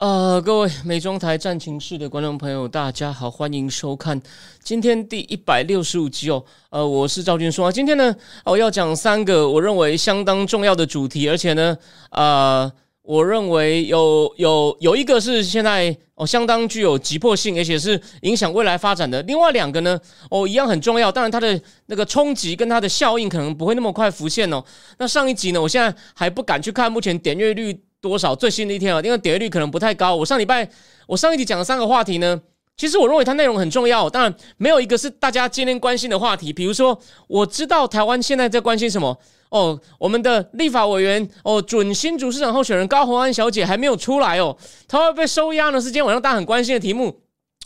[0.00, 4.18] 呃，各位美妆台战情室的观众朋友，大家好，欢迎收看
[4.62, 6.42] 今天第一百六十五集哦。
[6.70, 11.76] 呃，我是赵军说，今天呢，我要讲三个我认为相当重要的主题，而且呢，
[12.12, 19.20] 呃，我认为有有有一个是现在哦相当具有急迫性，而且是影响未来发展的。
[19.24, 24.64] 另外两个呢，哦一样很重要，当然它的那个冲击跟它的效应可能不会那么快浮现哦。
[24.96, 27.78] 那上一集呢，我现在还不敢去看目前点阅率。
[28.00, 29.00] 多少最新的一天啊？
[29.02, 30.16] 因为点击率可能不太高。
[30.16, 30.68] 我上礼拜
[31.06, 32.40] 我上一集讲的三个话题呢，
[32.76, 34.08] 其实我认为它内容很重要。
[34.08, 36.52] 当然，没有一个是大家今天关心的话题。
[36.52, 39.18] 比如说，我知道台湾现在在关心什么
[39.50, 44.56] 哦，我们的立法委员哦，准新主市长候选人高虹安小姐还没有出来哦，
[44.88, 45.80] 她会被收押呢？
[45.80, 47.20] 是今天晚上大家很关心的题目。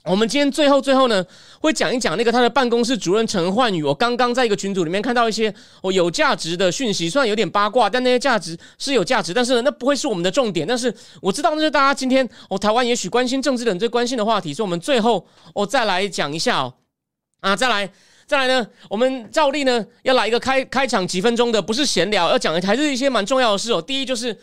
[0.04, 1.24] 我们今天最后最后呢，
[1.60, 3.82] 会讲一讲那个他的办公室主任陈焕宇。
[3.82, 9.32] 我刚刚在一个群组里面看到一些哦有价值的讯息，虽然有点八卦，但那些价值是有价值。
[9.32, 10.66] 但是呢，那不会是我们的重点。
[10.66, 16.74] 但是我知道那是大家今天哦台湾也许关心政治的人最关心的话题，所以我们最后哦再来讲一下哦
[17.40, 17.90] 啊再来
[18.26, 23.80] 再来呢，我们照例呢要来一个开开场几分钟的，不是闲聊，要讲的还是一些蛮重要的事哦。
[23.80, 24.36] 第一就是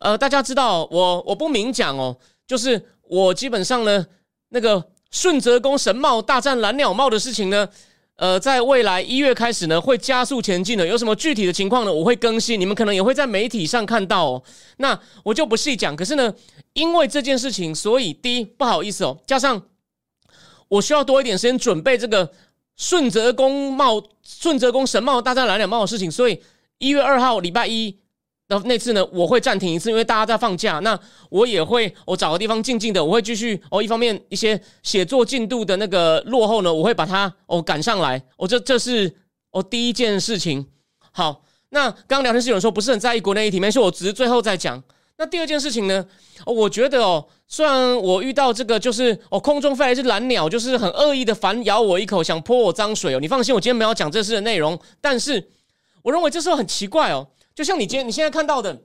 [0.00, 2.14] 呃大家知道我我不明讲哦，
[2.46, 4.04] 就是我基本上呢
[4.50, 4.84] 那个。
[5.16, 7.66] 顺泽宫神帽大战蓝鸟帽的事情呢，
[8.16, 10.86] 呃，在未来一月开始呢，会加速前进的。
[10.86, 11.90] 有什么具体的情况呢？
[11.90, 14.42] 我会更新，你们可能也会在媒体上看到哦。
[14.76, 15.96] 那我就不细讲。
[15.96, 16.34] 可是呢，
[16.74, 19.62] 因为这件事情，所以第一不好意思哦，加上
[20.68, 22.30] 我需要多一点时间准备这个
[22.76, 26.42] 顺泽宫帽、顺泽宫神帽大战蓝鸟帽的事情，所以
[26.76, 27.96] 一月二号礼拜一。
[28.48, 30.78] 那那次呢，我会暂停一次，因为大家在放假。
[30.78, 30.98] 那
[31.30, 33.82] 我也会，我找个地方静静的，我会继续哦。
[33.82, 38.22] 一方面，一些写作进度的那个落后呢，我会把它哦赶上来。
[38.36, 39.12] 哦，这这是
[39.50, 40.64] 哦第一件事情。
[41.10, 44.80] 好，那刚刚聊天室有人说不是很在意国内议题，没事，我只是最后再讲。
[45.18, 46.06] 那第二件事情呢，
[46.44, 53.18] 我觉得哦，虽然我遇到这个就是哦空中飞来一只蓝鸟，就是很恶意的反咬我一口，想泼我脏水哦。
[53.18, 55.48] 你放心，我今天没有讲这事的内容，但是
[56.02, 57.26] 我认为这时候很奇怪哦。
[57.56, 58.78] 就像你今天你现在看到的，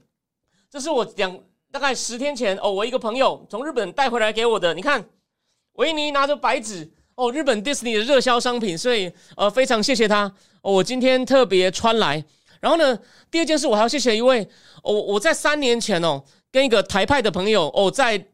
[0.70, 1.38] 这是我两
[1.74, 4.74] 大概十天前哦，我一个朋友从日本带回来给我的。
[4.74, 5.04] 你看，
[5.74, 10.34] 维尼拿着白纸哦，日本迪士尼的热销商品，所以呃非常谢谢他。
[10.62, 12.24] 我今天特别穿来。
[12.62, 12.98] 然后呢，
[13.30, 14.48] 第二件事我还要谢谢一位
[14.84, 18.26] 哦，我在三年前哦跟一个台派的朋友哦在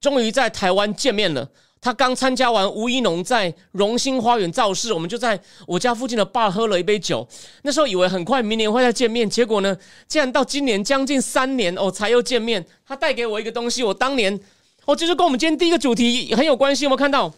[0.00, 1.50] 终于在台湾见面了。
[1.82, 7.26] 他刚参加完吴一农在荣兴花园造势，我们就在我家附近的 bar 喝了一杯酒。
[7.62, 9.74] 那时候以为很快明年会再见面，结果呢，
[10.06, 12.62] 竟然到今年将近三年哦才又见面。
[12.86, 14.38] 他带给我一个东西，我当年
[14.84, 16.84] 哦，就是跟我们今天第一个主题很有关系。
[16.84, 17.32] 有没有看到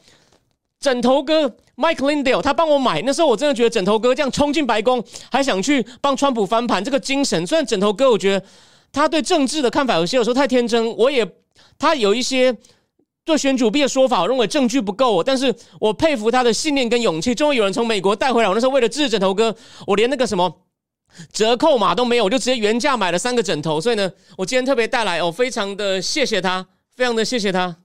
[0.81, 2.43] 枕头哥 Mike Lindell？
[2.43, 7.47] 他帮我买，那时候我真的觉得枕头哥这样冲进白宫，还想去帮川普翻盘，这个精神。
[7.47, 8.45] 虽然枕头哥，我觉得
[8.91, 11.25] 他对政治的看法有些有时候太天真，我也
[11.79, 12.53] 他有一些。
[13.25, 17.33] 做选主币的说法，我认为证据不够，但是我佩服他的信念跟勇气。
[17.35, 19.55] 终于有人从美国带回来，我那时候为了支持枕头哥，
[19.87, 20.53] 我连那个什么
[21.33, 23.81] 折扣码都没有，我就直接原价买了三个枕头。
[23.81, 26.67] 所以呢，我今天特别带来，哦，非常的谢谢他，
[26.97, 27.77] 非常的谢谢他。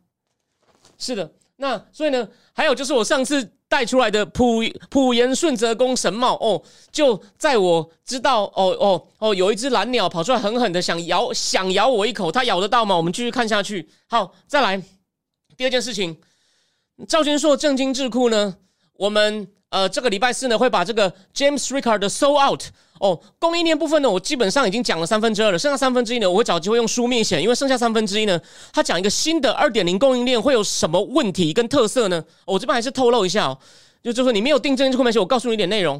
[0.97, 6.59] 是的，那所以呢，还有就是我上次带出来的普普延顺泽宫神帽，哦，
[6.91, 12.97] 就在我知道，哦哦哦，有一只蓝鸟跑出来，狠狠的想咬想咬我一口，它咬得到吗？
[12.97, 13.87] 我们继续看下去。
[14.07, 14.81] 好，再来。
[15.57, 16.15] 第二件事情，
[17.07, 18.55] 赵军硕正经智库呢，
[18.93, 22.63] 我们呃这个礼拜四呢会把这个 James Ricard 的 Sold Out
[22.99, 28.39] 哦供应链部分呢，我基本上已经讲了三分之二了，剩下三分之一呢，我会找机会用书面写，因为剩下三分之一呢，
[28.71, 32.23] 他讲一个新的二点零供应链会有什么问题跟特色呢？
[32.45, 33.57] 我这边还是透露一下哦，
[34.03, 35.99] 就就说你没有订正经智库没写，我告诉你一点内容，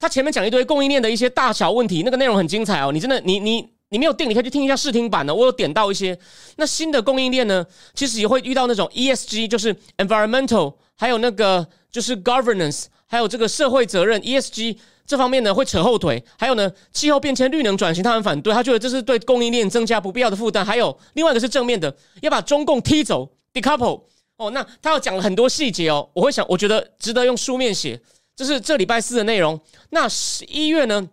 [0.00, 3.70] 他前面讲一堆供应链的一些大小问题，那个内容很精彩哦，你真的你你。
[3.90, 5.34] 你没有订，你可以去听一下试听版的。
[5.34, 6.16] 我有点到一些
[6.56, 16.24] 那新的供应链呢，其实也会遇到那种 ESG，就是 environmental，还有那个就是 governance，还有这个社会责任 ESG 这方面呢会扯后腿。
[16.38, 20.64] 还有呢，气候变迁、绿能转型，他很反对，他觉得这是对供应链增加不必要的负担。
[20.64, 21.92] 还有另外一个是正面的，
[22.22, 24.02] 要把中共踢走，decouple。
[24.36, 28.00] 哦，那他要讲了很多细节哦，我会想，我觉得值得用书面写，
[28.36, 29.60] 这是这礼拜四的内容。
[29.90, 31.08] 那十一月呢，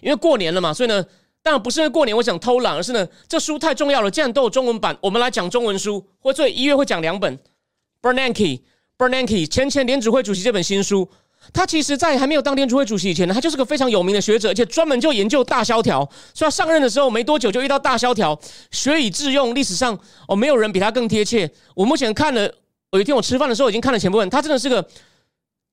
[0.00, 1.04] 因为过年了嘛，所以呢。
[1.44, 4.10] 当然不是因为过年我想偷懒，而是呢，这书太重要了。
[4.10, 6.02] 既然都有中文版，我们来讲中文书。
[6.18, 7.38] 或者一月会讲两本
[8.00, 11.06] ，Bernanke，Bernanke 前前联储会主席这本新书，
[11.52, 16.00] 他其实在还没有当联储会主席以前呢，他就是个非常有名的学者，而且专门就研究大萧条。
[16.32, 18.40] 所以他上任的时候没多久就遇到大萧条，
[18.70, 21.50] 学以致用，历史上哦没有人比他更贴切。
[21.74, 22.50] 我目前看了，
[22.92, 24.88] 有一天我吃饭的时候已经看了前部分，他真的是个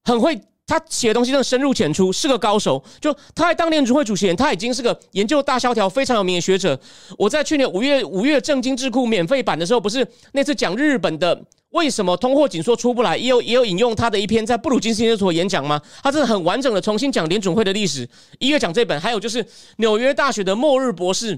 [0.04, 0.38] 很会。
[0.72, 2.82] 他写的东西真的深入浅出，是个高手。
[3.02, 6.80] 就他在当年主会主席，他已经是个研究大萧条非常有名的学者。
[7.18, 11.38] 我在去年五月五月正经智库免费版的时候，不是那次讲日本的
[11.72, 15.82] 为什么通货紧缩出不来，也有也有引用他的一篇在布鲁金斯研究所演讲吗？
[16.02, 18.08] 他真的很完整的重新讲联准会的历史。
[18.40, 19.46] 一月讲这本，还有就是
[19.76, 21.38] 纽约大学的末日博士。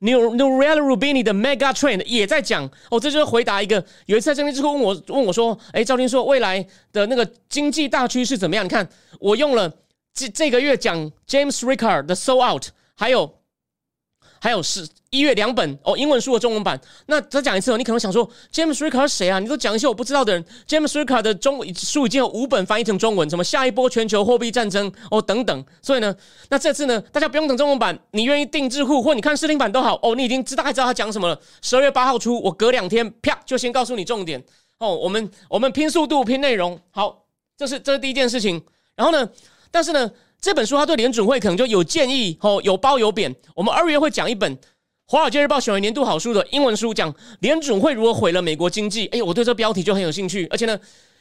[0.00, 8.64] New New Real Rubini 的 Mega Trend 也在讲哦，这就是回答一个有一次在证券之后问我问我说，哎，赵天说未来的那个经济大趋势怎么样？
[8.64, 8.88] 你看
[9.20, 9.72] 我用了
[10.12, 12.66] 这这个月讲 James Ricard 的 So Out，
[12.96, 13.37] 还有。
[14.40, 16.78] 还有是一月两本哦，英文书的中文版。
[17.06, 19.38] 那再讲一次哦，你可能想说 James Ricard 是谁啊？
[19.38, 20.44] 你都讲一些我不知道的人。
[20.66, 25.64] James Ricard 的中文书已经有五本翻译成中文，什么下一波全球货币战争哦等等。
[25.82, 26.14] 所以呢，
[26.50, 30.14] 那这次呢，大家不用等中文版，你愿意定制户或你看视听版都好哦。
[30.14, 31.40] 你已经知大概知道他讲什么了。
[31.62, 34.42] 十二月八号出，我隔两天啪就先告诉你重点
[34.78, 34.94] 哦。
[34.94, 37.24] 我们我们拼速度拼内容，好，
[37.56, 38.62] 这是这是第一件事情。
[38.94, 39.28] 然后呢，
[39.70, 40.10] 但是呢。
[40.40, 43.34] 这本书他对联准会可能就有建议哦，有褒有贬。
[43.56, 44.56] 我们二月会讲一本
[45.06, 49.06] 《华尔街日报》选为年度好书的英文书，讲联准会如何毁了美国经济。
[49.08, 50.46] 哎，我对这标题就很有兴趣。
[50.50, 50.78] 而且呢，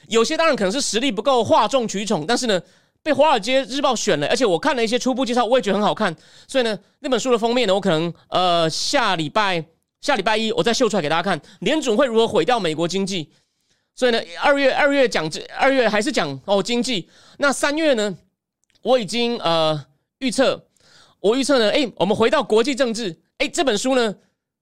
[0.08, 2.62] 有些当然可能是实力不够哗众取宠，但是呢，
[3.02, 4.28] 被《华尔街日报》选了。
[4.28, 6.16] 而且我看了一些初步介绍，我也觉得很好看。
[6.48, 9.66] 所以呢，那本书的封面呢，我可能呃下礼拜
[10.00, 13.32] 下礼拜一我再秀出来给大家看，联准会如何毁掉美国经济。
[13.96, 17.10] 所以呢，二月二月讲这二月还是讲哦经济。
[17.40, 18.16] 那三月呢？
[18.82, 19.86] 我已经呃
[20.20, 20.66] 预测，
[21.20, 24.16] 我预测呢，哎，我们回到国际政治，哎，这本书呢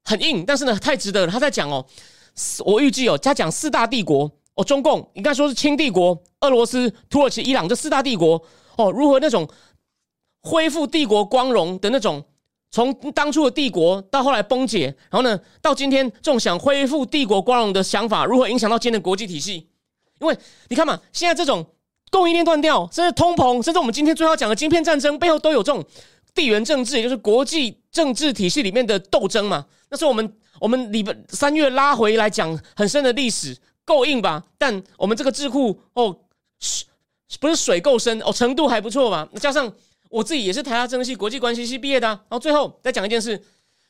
[0.03, 1.31] 很硬，但是呢太值得了。
[1.31, 1.85] 他在讲哦，
[2.65, 8.41] 我预计哦，他讲四大帝国哦，中共应该说是清帝国、俄罗斯、土耳其、伊朗这四大帝国
[8.77, 9.47] 哦，如何那种
[10.41, 12.23] 恢复帝国光荣的那种，
[12.71, 19.69] 从当初的帝国到后来崩解，然后呢，到今天这种想恢复帝国光荣的想法，如何影响到今天的国际体系？
[20.19, 20.37] 因为
[20.69, 21.65] 你看嘛，现在这种。
[22.11, 25.83] 供应链断掉，甚至通膨，甚至我们今天最要讲的晶片战争背后都有这种
[26.33, 29.65] 地缘政治，也就是国际政治体系里面的斗争嘛。
[29.89, 34.43] 那是我们我们里三月拉回来讲很深的历史，够硬吧？
[34.57, 36.17] 但我们这个智库哦，
[37.39, 39.27] 不是水够深哦，程度还不错吧？
[39.41, 39.71] 加上
[40.09, 43.41] 我自己也是台大政治系国际关系系毕业的，然后最后再讲一件事，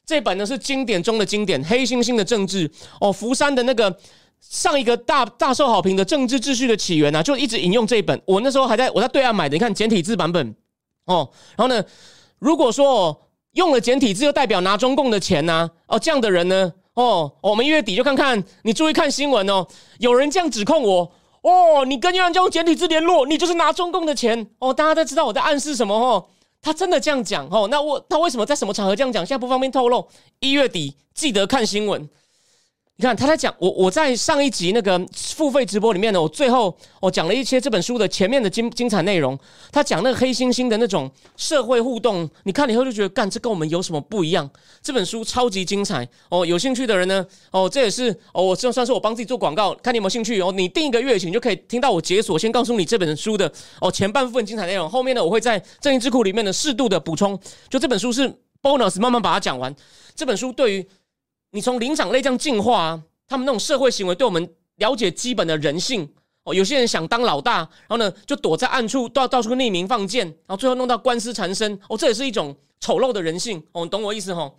[0.06, 3.96] 这本呢是经典中的经典，黑猩猩的政治哦，福山的那个。
[4.42, 8.22] 上一个大大受好评的政治秩序的起源呢，就一直引用这一本。
[8.26, 10.56] 我那时候还在我在对岸买的，你看简体字版本
[11.06, 11.30] 哦。
[11.58, 11.84] 然后呢，
[12.40, 15.70] 如果说用了简体字，就代表拿中共的钱呢？
[15.88, 16.74] 哦，这样的人呢？
[16.94, 19.68] 哦，我们一月底就看看，你注意看新闻哦。
[20.00, 21.12] 有人这样指控我
[21.42, 24.74] 哦，你跟杨家用简体字联络，你就是拿中共的钱哦。
[24.74, 26.26] 大家都知道我在暗示什么哦。
[26.62, 27.68] 他真的这样讲哦？
[27.70, 29.26] 那我他为什么在什么场合这样讲？
[29.26, 30.08] 现在不方便透露。
[30.40, 32.10] 一月底记得看新闻。
[32.98, 39.38] 你看他在讲我我在上一集那个付费直播里面呢，我最后我讲了一些这本书的前面的精精彩内容。
[39.70, 44.50] 他讲那个黑猩猩的那种社会互动，你看了以后就觉得干这跟我们有什么不一样？
[44.82, 46.46] 这本书超级精彩哦！
[46.46, 50.54] 有兴趣的人呢，哦这也是哦，我这算是我帮自己做广告，看你有没有兴趣哦。
[50.54, 57.38] 你订一个月你就可以听到我解锁，先告诉你这本书的哦前半部分精彩内容，后面呢我会在正义智库里面的适度的补充。
[57.70, 59.76] 就这本书是 bonus，慢慢把它讲完。
[60.16, 60.88] 这本书对于
[61.56, 64.46] 你从灵长类这样进化，他们那种社会行为，对我们
[64.76, 66.06] 了解基本的人性
[66.44, 66.54] 哦。
[66.54, 71.98] 有些人想当老大，然后呢就躲在暗处，到到处匿名放箭，然后最后弄到官司缠身哦。
[71.98, 74.52] 这也是一种丑陋的人性哦，懂我意思哈？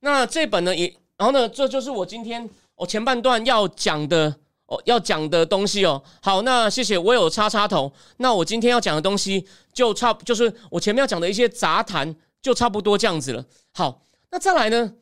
[0.00, 0.86] 那这本呢也，
[1.18, 6.02] 然后呢这就是我今天我前半段要讲的哦，要讲的东西哦。
[6.22, 7.92] 好，那谢谢我有插插头。
[8.16, 13.44] 那我今天要讲的东西就差，就是我前面要讲的一些杂谈，就差不多这样子了。
[13.74, 14.00] 好。
[14.30, 14.94] 那再来呢？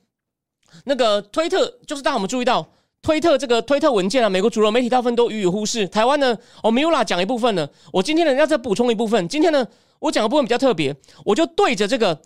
[0.85, 2.67] 那个推特就是大家我们注意到，
[3.03, 5.87] 推特这个推特文件啊，美国主流媒体大部分都予以忽视。
[5.89, 9.27] 台湾呢，哦米 l a 讲一部分呢，我今天呢要再补充一部分。
[9.29, 9.67] 今天呢，
[9.99, 12.21] 我讲的部分比较特别，我就对着这个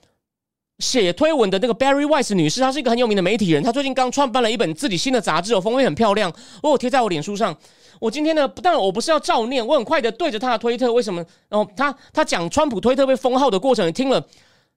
[0.79, 6.31] 写推文的那个 Barry Weiss 女士，她是一个很有名的媒体人，她最近刚创办了一本自己新的杂志，哦，封面很漂亮，
[6.63, 7.57] 我有贴在我脸书上。
[7.99, 11.25] 我今天呢，不但我不是要照念，我很快的对着她的推特，为什么？
[11.49, 14.23] 然后她她讲川普推特被封号的过程，听了。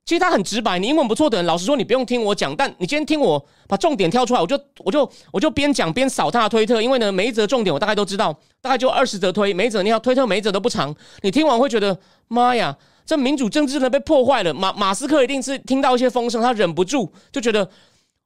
[0.10, 11.96] 其实他很直白，你英文不错的人，老实说，你不用听我讲，但你今天听我把重点挑出来，我就我就我就边讲边扫他的推特，因为呢，每一则重点我大概都知道，大概就二十则推，每一则你要推特每一则都不长，你听完会觉得
[12.28, 12.75] 妈呀，
[13.06, 14.51] 这民主政治呢被破坏了。
[14.51, 17.70] 马马斯克一定是听到一些风声，他忍不住就觉得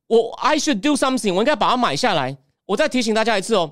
[0.08, 2.38] 我 I should do something，我应该把它买下来。
[2.66, 3.70] 我再提醒大家一次哦，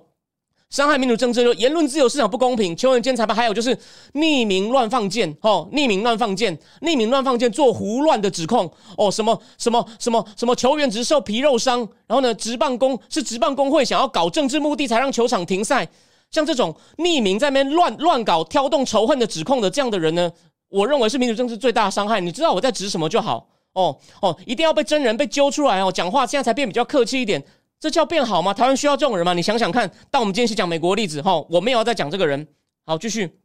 [0.72, 3.78] 伤害民主政治，就言论自由市场不公平，球员兼裁判，还有就是
[4.14, 15.86] 匿名乱放箭，哦，匿名乱放箭，匿名乱放箭，做胡乱的指控，哦，什么什么什么什么球员只受皮肉伤，然后呢，职棒工是职棒工会想要搞政治目的才让球场停赛，
[16.32, 20.32] 像这种匿名在那边乱乱搞、挑动仇恨的指控的这样的人呢，
[20.70, 22.22] 我认为是民主政治最大的伤害。
[22.22, 27.44] 你知道我在指什么就好，哦哦，一定要被真人被揪出来哦，讲话现在才变比较客气一点。
[27.82, 28.54] 这叫变好吗？
[28.54, 29.34] 台湾需要这种人吗？
[29.34, 29.92] 你想想看。
[30.12, 32.48] 但我们今天是讲美国例子哈，我没有再讲这个人。
[32.86, 33.40] 好，继续。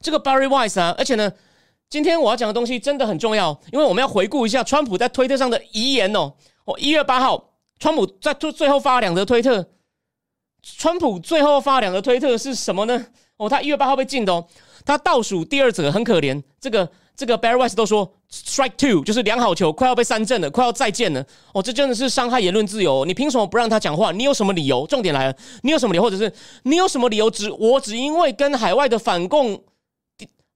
[0.00, 1.32] 这个 Barry Weiss 啊，而且呢，
[1.90, 6.34] 今天我要讲的东西真的很重要，因为我们要回顾一下川普在推特上的遗言哦。
[6.64, 9.68] 哦，一月八号，川普在最最后发了两则推特。
[10.62, 13.06] 川普最后发两个推特是什么呢？
[13.36, 14.46] 哦，他一月八号被禁的哦。
[14.84, 16.88] 他倒数第二则很可怜，这个。
[17.16, 21.24] 这个 Barry Weiss 都说 strike two 就是良好球，快要被三振了，快要再见了。
[21.52, 23.04] 哦，这真的是伤害言论自由。
[23.04, 24.10] 你凭什么不让他讲话？
[24.10, 24.84] 你有什么理由？
[24.88, 26.02] 重点来了，你有什么理由？
[26.02, 26.32] 或者是
[26.64, 27.30] 你有什么理由？
[27.30, 29.62] 只我只因为跟海外的反共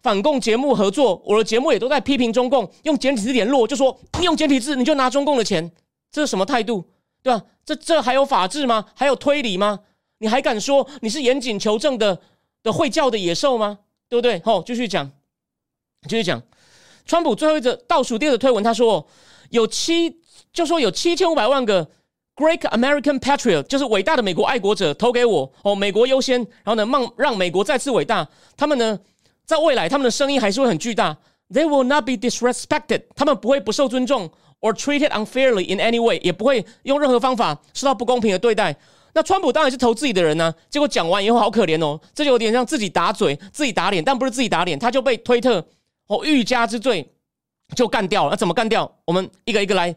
[0.02, 5.70] 反共节目合作，我的节目也都在批评中共，用简体字联络，就说你用简体字你就拿中共的钱，
[6.10, 6.84] 这是什么态度？
[7.22, 7.40] 对吧？
[7.64, 8.86] 这这还有法治吗？
[8.96, 9.78] 还有推理吗？
[10.18, 12.20] 你还敢说你是严谨求证的
[12.64, 13.78] 的会叫的野兽吗？
[14.08, 14.40] 对不对？
[14.44, 15.10] 好，继续讲。
[16.08, 16.40] 继续讲，
[17.06, 19.06] 川普最后一则倒数第二的推文，他说
[19.50, 20.20] 有七，
[20.52, 21.84] 就说有七千五百万个
[22.36, 28.28] Great American Patriot，就是伟大的美国爱国者投给我哦，美国优先，然后呢，让让美国再次伟大。
[28.56, 28.98] 他们呢，
[29.44, 31.16] 在未来他们的声音还是会很巨大。
[31.50, 38.76] They will not be disrespected，他们不会不受尊重，or treated unfairly in any way，也不会用任何方法受到不公平的对待。
[39.18, 45.66] 那川普当然是投自己的人呢，结果讲完以后好可怜哦，这就有点像自己打嘴、自己打脸，但不是自己打脸，他就被推特。
[46.06, 47.12] 哦，欲加之罪
[47.74, 48.30] 就干掉了。
[48.30, 48.88] 那怎么干掉？
[49.04, 49.92] 我们一个一个来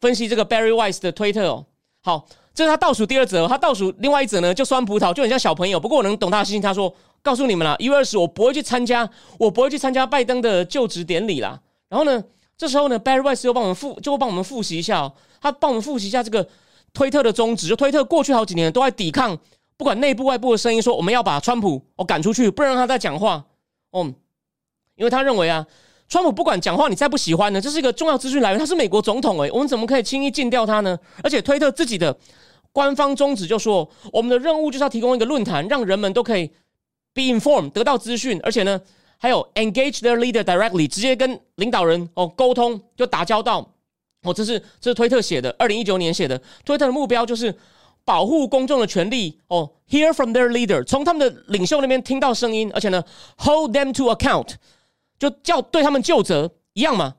[0.00, 1.64] 分析这个 Barry Weiss 的推特哦。
[2.02, 5.78] 好，这是他倒数第二则，他倒数另外一则呢，就酸葡萄，就很像小朋友。
[5.78, 6.62] 不过我能懂他的心情。
[6.62, 12.24] 他说：“告诉你们了，一月二十我不会去参加，我不会去参加拜登的就职典礼啦。”然后呢，
[12.58, 15.12] 这时候呢，Barry Weiss 又帮我们复，就会帮我们复习一下哦。
[15.40, 16.46] 他帮我们复习一下这个
[16.94, 17.68] 推特的宗旨。
[17.68, 19.36] 就推特过去好几年都在抵抗，
[19.76, 23.44] 不管内部外部的声音，说我们要把川普哦赶出去，不让他再讲话。
[23.90, 24.10] 哦。
[24.96, 25.66] 因为他认为啊，
[26.08, 30.96] 川普不管讲话你再不喜欢呢，这是一个重要资讯来源，他是美国总统诶，我们怎么可以轻易禁掉他呢？
[31.24, 32.16] 而且推特自己的
[32.70, 36.46] 官方宗旨就说，我们的任务就是要提供一个论坛，让人们都可以
[37.12, 38.80] be informed 得到资讯，而且呢，
[39.18, 43.73] 还有 engage their leader directly 直接跟领导人哦沟通就打交道
[44.24, 47.54] 哦，这是这是推特写的，二零一九年写的，推特的目标就是
[48.04, 53.04] 保护公众的权利哦，hear from their leader 从他们的领袖那边听到声音，而且呢
[53.38, 54.54] hold them to account。
[55.16, 57.14] 就叫对他们就责一样嘛，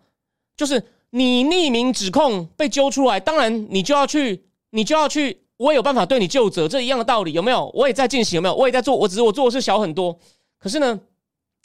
[0.58, 7.72] 就是你匿名指控被揪出来，当然你就要去，你就要去，我也有办法对你就责，这一样的道理有没有？
[7.74, 8.54] 我也在进行有没有？
[8.54, 10.20] 我也在做，我只是我做的事小很多，
[10.60, 11.00] 可是呢，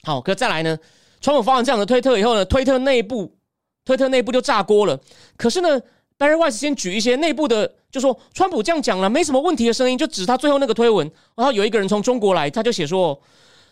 [0.05, 0.79] 好，可再来呢，
[1.21, 3.37] 川普发完这样的推特以后呢，推特内部，
[3.85, 4.99] 推特内部就炸锅了。
[5.37, 5.81] 可是呢
[6.19, 13.21] ，Barry Weiss 先举一些内部的，就说川普这样讲了没什么问题的声音，就指他最后那个推文，然后有一个人从中国来，他就写说，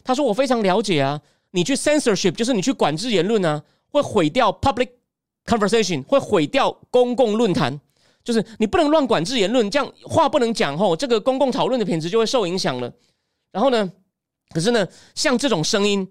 [0.03, 1.21] 他说我非常了解啊。
[1.53, 4.89] 你去 censorship 就是你去管制言论啊，会毁掉 public
[5.47, 7.81] conversation，会毁掉公共论坛。
[8.23, 12.93] 就是你不能乱管制言论，这样话不能讲吼，这个公共讨论的品质就会受影响了。
[13.51, 13.91] 然后呢，
[14.51, 16.07] 可是呢，像这种声音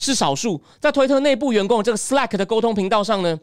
[0.00, 3.38] 是少数，在推特内部员工这个 Slack 的沟通频道上呢，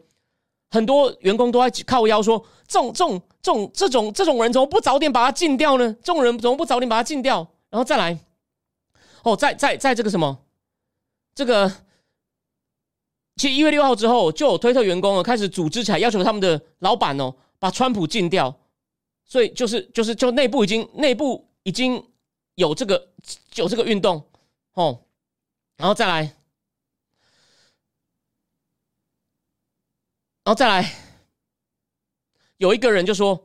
[0.70, 5.96] 很多员工都在靠腰说，这种这种这种这种这种人怎么不早点把他禁掉呢？
[6.02, 7.48] 这种人怎么不早点把他禁掉？
[7.70, 8.18] 然后再来，
[9.22, 10.44] 哦，在在在这个什么？
[11.34, 11.72] 这个，
[13.36, 18.54] 其实一月六号之后，就有推特员工哦开始组织起来，要求他们的老板哦把川普禁掉。
[19.24, 22.02] 所以就是就是就内部已经内部已经
[22.54, 23.10] 有这个
[23.54, 24.26] 有这个运动
[24.72, 25.02] 哦，
[25.76, 26.32] 然后再来，然
[30.48, 30.90] 然后再来，
[32.56, 33.38] 有一个人就说，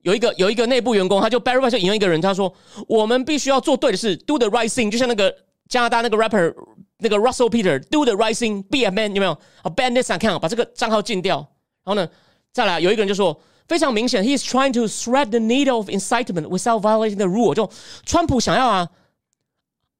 [0.00, 2.50] 有一个有一个内部员工，他就 Barry 就引用一个人，他说
[2.88, 5.36] ：“我们必须要做对的事，do the right thing。”就像那个
[5.68, 6.54] 加拿大那个 rapper。
[6.98, 9.32] 那个 Russell Peter do the right thing, be a man，有没有？
[9.60, 11.36] 啊，ban this account，把这个账号禁掉。
[11.84, 12.08] 然后呢，
[12.54, 17.54] 再来有一个人就说，非常明显，he is trying to thread the needle of incitement without violating the rule。
[17.54, 17.70] 就
[18.06, 18.88] 川普想要啊，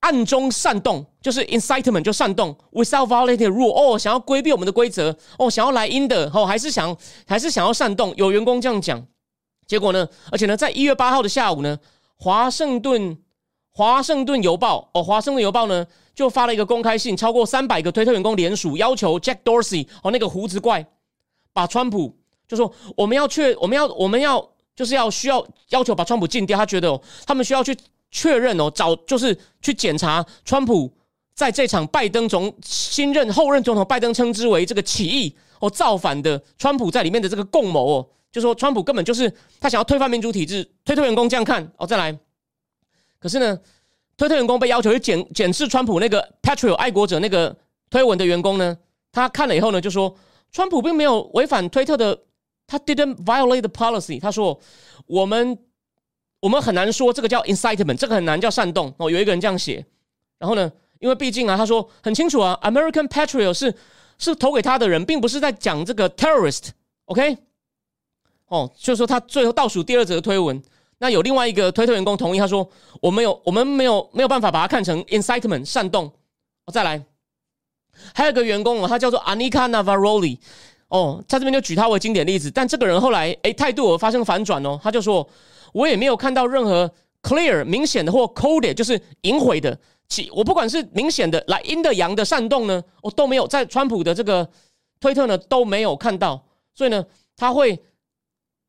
[0.07, 3.73] 暗中煽动，就是 incitement 就煽动，without violating rule。
[3.73, 6.97] 哦，想要规避我们的规则，哦，想要来阴的，哦，还是想
[7.27, 8.15] 还是想要煽动。
[8.17, 9.05] 有员工这样讲，
[9.67, 11.77] 结果呢，而且呢，在一月八号的下午呢，
[12.17, 13.19] 华盛顿
[13.73, 15.85] 华盛顿邮报哦，华盛顿邮报呢。
[16.17, 20.87] 就发了一个公开信，超过三百个推特员工联署，要求 Jack Dorsey 哦那个胡子怪，
[21.53, 22.17] 把川普
[22.49, 24.43] 就说我们要确我们要我们要
[24.75, 26.57] 就是要需要要求把川普禁掉。
[26.57, 27.77] 他觉得他们需要去
[28.11, 30.91] 确认哦，找就是去检查川普
[31.35, 42.19] 在这场拜登总新任后任总统拜登称之为这个起义哦造反的川普在里面的这个共谋哦，就说川普根本就是他想要推翻民主体制，推特员工这样看哦，再来，
[43.19, 43.59] 可是呢，
[44.17, 47.55] 推特员工被要求去检检视川普那个 Patriot 爱国者那个
[47.91, 48.79] 推文的员工呢，
[49.13, 50.17] 他看了以后呢，就说
[50.53, 52.19] 川普并没有违反推特的，
[52.67, 54.59] 他 didn't violate the policy，他说
[55.07, 55.59] 我们。
[56.47, 59.11] 我们很难说这个叫 incitement，这个很难叫煽动哦。
[59.11, 59.85] 有一个人这样写，
[60.39, 63.75] 然后呢，因为毕竟啊，他说很清楚啊，American Patriot 是
[64.17, 67.39] 是投给他的人，并不是在讲这个 terrorist，OK？
[68.47, 70.63] 哦，就是说他最后倒数第二则推文，
[70.99, 76.05] 那有另外一个推特员工同意，他说我们有我们没有没有办法把它看成 incitement 煽动。
[76.67, 77.05] 哦，再来，
[78.15, 80.39] 还有一个员工哦，他叫做 Anika Navaroli，
[80.87, 85.29] 哦，在这边就举他为经典例子，但这个人后来哎态度发生反转哦，他就说。
[85.77, 86.91] 我也没有看到任何
[87.23, 89.79] clear 明显的或 coded 就是隐晦的，
[90.09, 94.49] 其我不管是明显的来阴的阳的煽动呢，我都没有在川普的这个
[95.01, 96.43] 推特呢都没有看到，
[96.73, 97.05] 所以呢，
[97.37, 97.79] 他会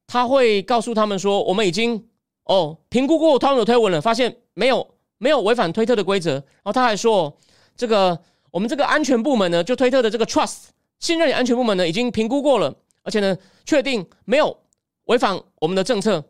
[0.05, 2.05] 他会告诉他们说，我们已经
[2.43, 4.85] 哦评估过他们的推文了，发现没有
[5.17, 7.33] 没有违反推特的规则，然后他还说，
[7.77, 8.19] 这个
[8.51, 10.65] 我们这个安全部门呢，就推特的这个 trust
[10.99, 14.57] 信任安全部门呢已经评估过了，而且呢确定没有
[15.05, 16.21] 违反我们的政策。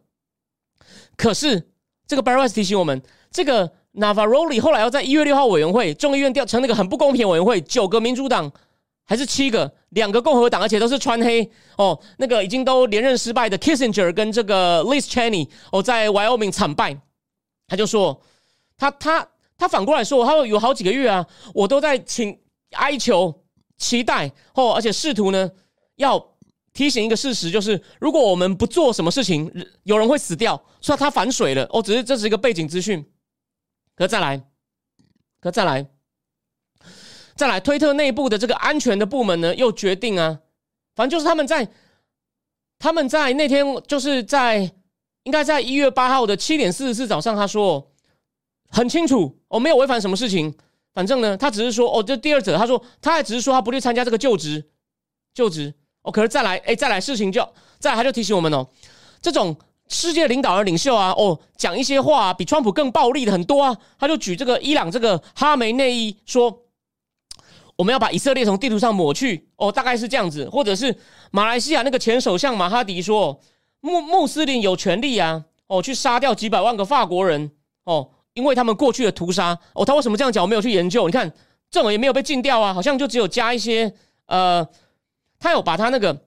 [1.17, 1.67] 可是，
[2.07, 8.51] 这个 Barras 提醒我们，这个 Navaroli 后来要在一月六号委员会众议院调成那个很不公平委员会，九个民主党
[9.03, 11.99] 还是七个，两个共和党，而且都是穿黑哦。
[12.17, 16.95] 那个已经都连任失败的 Kissinger 跟这个 Liz Cheney 哦，在 Wyoming 惨败，
[17.67, 18.21] 他就说，
[18.77, 22.39] 他他他反过来说，他有好几个月啊，我都在请
[22.73, 23.43] 哀求、
[23.77, 25.51] 期待哦，而且试图呢
[25.95, 26.36] 要。
[26.77, 30.63] 提醒一个事实，就是如果我们不做什么事情，有人会死掉。
[30.79, 33.03] 说他反水了，哦，只是这是一个背景资讯。
[33.95, 34.47] 可再来，
[35.41, 35.89] 可再来，
[37.35, 40.39] 再来，推特内部的这个安全的部门呢，又决定啊，
[40.93, 41.67] 反正就是他们在
[42.77, 44.71] 他们在那天，就是在
[45.23, 47.91] 应该在一月八号的七点四十四早上，他说
[48.69, 50.55] 很清楚，我没有违反什么事情。
[50.93, 54.69] 反正呢，他只是说，哦，这第二者，他说他还只是说他不去参加这个就职
[55.33, 55.73] 就职。
[56.03, 57.47] 哦，可是再来，哎，再来事情就
[57.79, 58.65] 再来，他就提醒我们哦，
[59.21, 59.55] 这种
[59.89, 63.77] 世界领导人领袖啊，哦，讲一些话比川普更暴力的很多啊。
[63.99, 66.63] 他就举这个伊朗这个哈梅内伊说，
[67.75, 70.95] 我们要把以色列从地图上抹去，哦，大概是这样子，或者是
[71.31, 73.39] 马来西亚那个前首相马哈迪说，
[73.81, 77.51] 穆穆斯林有权利啊，哦，去杀掉几百万个法国人，
[77.83, 80.41] 哦，因为他们过去的屠杀，哦，他为什么这样讲？
[80.41, 81.31] 我没有去研究，你看
[81.69, 83.93] 这种也没有被禁掉啊，好像就只有加一些
[84.25, 84.67] 呃。
[85.39, 86.25] 他有把他那个，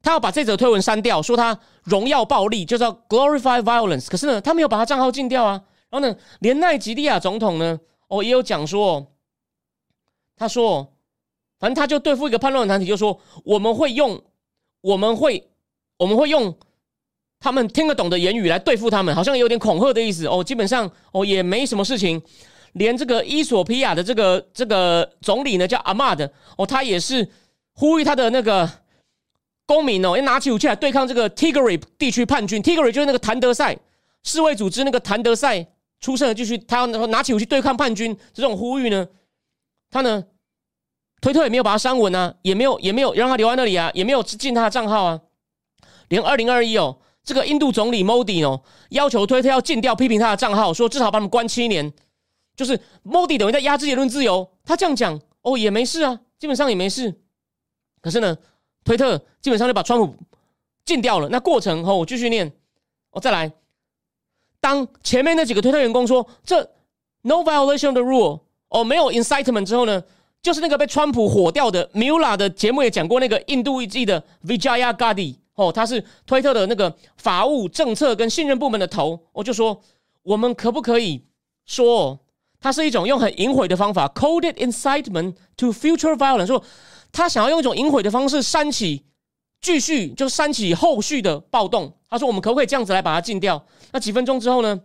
[0.00, 4.06] 他要把这则推文删掉，说他荣耀暴力，就叫 glorify violence。
[4.08, 5.60] 可是呢，他没有把他账号禁掉啊。
[5.90, 9.12] 然后呢，连奈吉利亚总统呢，哦，也有讲说，
[10.36, 10.92] 他说，
[11.58, 14.22] 反正他就对付一个叛乱团体，就说我们会用，
[14.80, 15.48] 我们会，
[15.98, 16.56] 我们会用
[17.40, 20.26] 他们听得懂的言语来对付他们，好像有点恐吓的意思。
[20.26, 22.22] 哦，基本上哦也没什么事情。
[22.74, 27.28] 连这个伊索比亚的这个这个总理呢，叫阿玛的，哦，他也是。
[27.74, 28.68] 呼吁他的那个
[29.66, 32.62] 公民哦，要拿起武器来对抗这个 Tigray 地区叛军。
[32.62, 33.76] Tigray 就是那个谭德赛
[34.22, 35.66] 世卫组织，那个谭德赛
[36.00, 38.16] 出身的，继续他要拿起武器对抗叛军。
[38.32, 39.08] 这种呼吁呢，
[39.90, 40.24] 他呢，
[41.20, 45.20] 推特也没有把他删文啊，也没有也没有让他留在那里啊，也没有禁他的账号啊。
[46.08, 51.92] 连二零二一哦，这个印度总理 Modi 哦，要求推特要禁掉批评他的账号，说至少把他们关七年。
[52.54, 57.22] 就是 Modi 等于在压制言论自由，他这样讲哦也没事啊，基本上也没事。
[58.04, 58.36] 可是呢，
[58.84, 60.14] 推特基本上就把川普
[60.84, 61.28] 禁掉了。
[61.30, 62.52] 那过程后，我继续念，
[63.10, 63.50] 我再来。
[64.60, 66.60] 当前面那几个推特员工说这
[67.22, 70.04] no violation of the rule 哦，没有 incitement 之后呢，
[70.42, 79.18] 就是那个被川普火掉的 Mula 的节目也讲过，那个印度裔的 Vijaya Gadi 哦，他是推特的那个法务政策跟信任部门的头。
[79.32, 79.80] 我就说，
[80.22, 81.24] 我们可不可以
[81.64, 82.18] 说，
[82.60, 86.62] 它是一种用很隐晦的方法 coded incitement to future violence 说。
[87.14, 89.06] 他想要用一种隐晦的方式煽起，
[89.62, 91.96] 继续就煽起后续的暴动。
[92.10, 94.80] 他说：“我们可不可以这样子来把它禁掉？”那几分钟之后呢？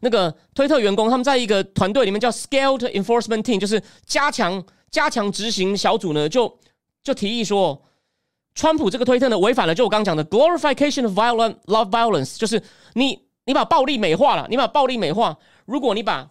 [0.00, 6.58] 那个推特员工他们在一个团队里面叫 Scaled Enforcement Team，就是加强加强执行小组呢，就
[7.02, 7.82] 就提议说，
[8.54, 12.62] 川普这个推特呢违反了就我刚讲的 Glorification of Violent Love Violence，就是
[12.94, 15.36] 你你把暴力美化了，你把暴力美化。
[15.66, 16.30] 如果你把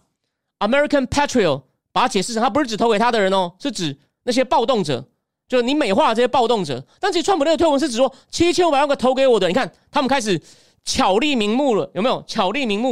[0.58, 3.96] American Patriot 把它解释成他不是只投给他的人哦，是指。
[4.26, 5.02] 那些暴动者，
[5.48, 10.40] 就你美化这些暴动者，但其实川普那个推文是指说七千五百万个投给我的，你看他们开始
[10.84, 12.90] 巧立名目了，有没有巧立名目？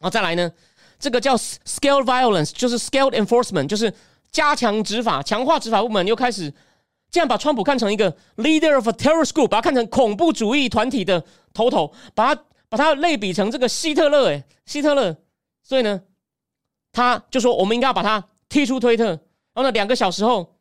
[0.00, 0.50] 然后再来呢，
[0.98, 3.92] 这个叫 scale violence，就是 scale enforcement，就是
[4.32, 6.50] 加强执法、强化执法部门又开始
[7.10, 15.14] 这样把川普看成一个 leader of a terrorist group，把他看成恐怖主义团体的头头，把他把他类比成这个希特勒，诶，希特勒。
[15.62, 16.00] 所以呢，
[16.90, 19.20] 他就说我们应该要把他踢出推特。
[19.58, 20.54] 然后呢，两个小时后，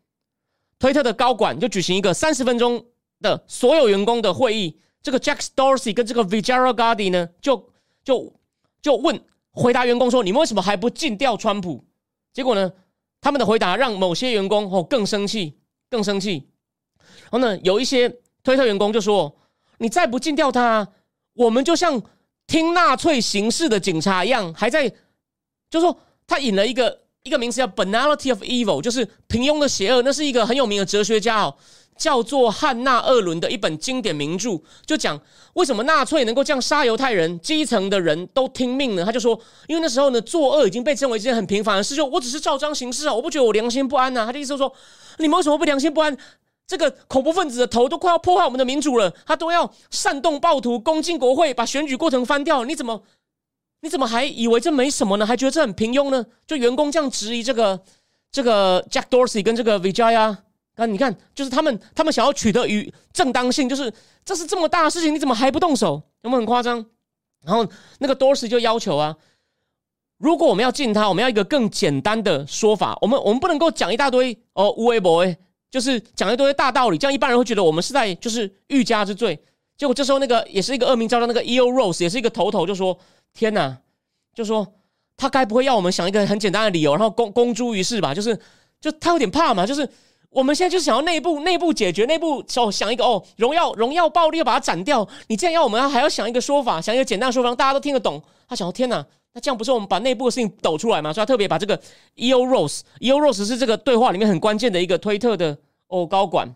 [0.79, 2.83] 推特的高管就举行一个三十分钟
[3.21, 4.75] 的所有员工的会议。
[5.03, 7.69] 这个 Jack Dorsey 跟这个 Vijay g a d i 呢，就
[8.03, 8.33] 就
[8.81, 11.85] 就问回答员工说：“你们为什么还不禁掉川普？”
[12.33, 12.73] 结果呢，
[13.21, 15.59] 他们的回答让某些员工哦更生气，
[15.91, 16.49] 更生气。
[17.29, 18.09] 然后呢，有一些
[18.41, 19.37] 推特员工就说
[19.77, 20.87] ：“你再不禁掉他，
[21.33, 22.01] 我们就像
[22.47, 24.91] 听纳粹形式的警察一样，还在
[25.69, 30.01] 就说他引了一个一个名词叫 Banality of Evil，就是平庸的邪恶。
[30.01, 31.53] 那是一个很有名的哲学家哦。”
[31.97, 34.51] 叫做汉娜·厄伦的一本经典名著，
[34.85, 35.19] 就讲
[35.53, 39.03] 为什么纳粹能够这样杀犹太人，基层的人都听命呢？
[39.03, 39.33] 他就说，
[39.67, 44.27] 因为那时候呢，作恶已经被称为一件很平凡的事，就我只是照章行事啊，我不觉得我良心不安呐。
[44.27, 44.71] 他的意思说，
[45.17, 46.15] 你们为什么不良心不安？
[46.67, 53.01] 这个恐怖分子的头都快要破坏我们的民主了，他都要煽动暴徒攻进国会，把选举过程翻掉，你怎么
[53.87, 55.25] 你怎么还以为这没什么呢？
[55.25, 56.25] 还觉得这很平庸呢？
[56.45, 57.81] 就员工这样质疑这个
[58.29, 60.35] 这个 Jack Dorsey 跟这个 Vijaya，。
[60.75, 63.91] 啊，你看，就是他们，他们想要取得与正当性，就是
[64.25, 66.03] 这是这么大的事情，你怎么还不动手？
[66.23, 66.85] 有没有很夸张？
[67.45, 67.65] 然后
[67.99, 69.15] 那个 Dorsey 就要求啊，
[70.17, 75.33] 如果我们要禁他，我们要一个更简单的说法，我们我们不能够讲一大堆哦，无为 boy，
[75.71, 79.39] 就是讲一堆大道理，这样一般人会觉得我们是在就是欲加之罪。
[79.77, 81.71] 结果这时候那个也是一个恶名昭彰那个 E.O.
[81.71, 82.97] Rose，也是一个头头，就说
[83.37, 83.77] 天哪，
[84.33, 84.67] 就说
[85.15, 88.13] 他该不会要我们想一个很简单的理由，然后公公诸于世吧？
[88.13, 88.37] 就是
[88.81, 89.87] 就他有点怕嘛，就是。
[90.29, 95.07] 我们现在就是想要内部内部解决，内部哦想一个哦荣耀荣耀暴力要把它斩掉。
[95.27, 98.21] 你这样要我们还要想一个说法，想一个简单的说法，让大家都听得懂。
[98.47, 101.13] 他想，天哪，那这样不是我们把内部的事情抖出来吗？
[101.13, 101.79] 所以他特别把这个
[102.15, 102.45] E.O.
[102.45, 103.19] Rose，E.O.
[103.19, 106.53] Rose 是这个对话里面很关键的一个推特的哦高管。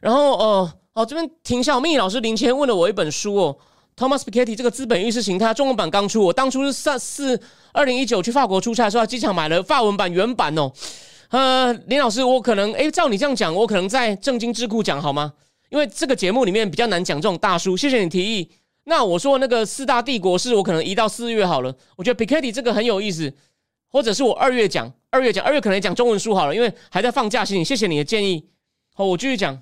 [0.00, 3.56] 然后呃哦这边停下，蜜老师林谦问了我一本书哦
[3.96, 7.40] ，Thomas Piketty 这个资本意识形态中文版刚出，我当初是三四
[7.72, 10.72] 二零一九去法国出差的时候，机场买了法文版原版哦。
[11.30, 15.32] 呃，林老师，我可能哎，照你这样讲，我可能在正经智库讲好吗？
[15.70, 17.74] 因为这个节目里面比较难讲这种大书。
[17.74, 18.50] 谢谢你提议。
[18.84, 21.74] 那我说那个四大帝国是我可能移到四月好了。
[21.96, 23.32] 我觉得 Piketty 这个很有意思，
[23.88, 27.64] 或者是我二月讲，二月讲，二月可能讲中文书好了，因为还在放假期。
[27.64, 28.44] 谢谢你的建议。
[28.92, 29.54] 好，我继续讲。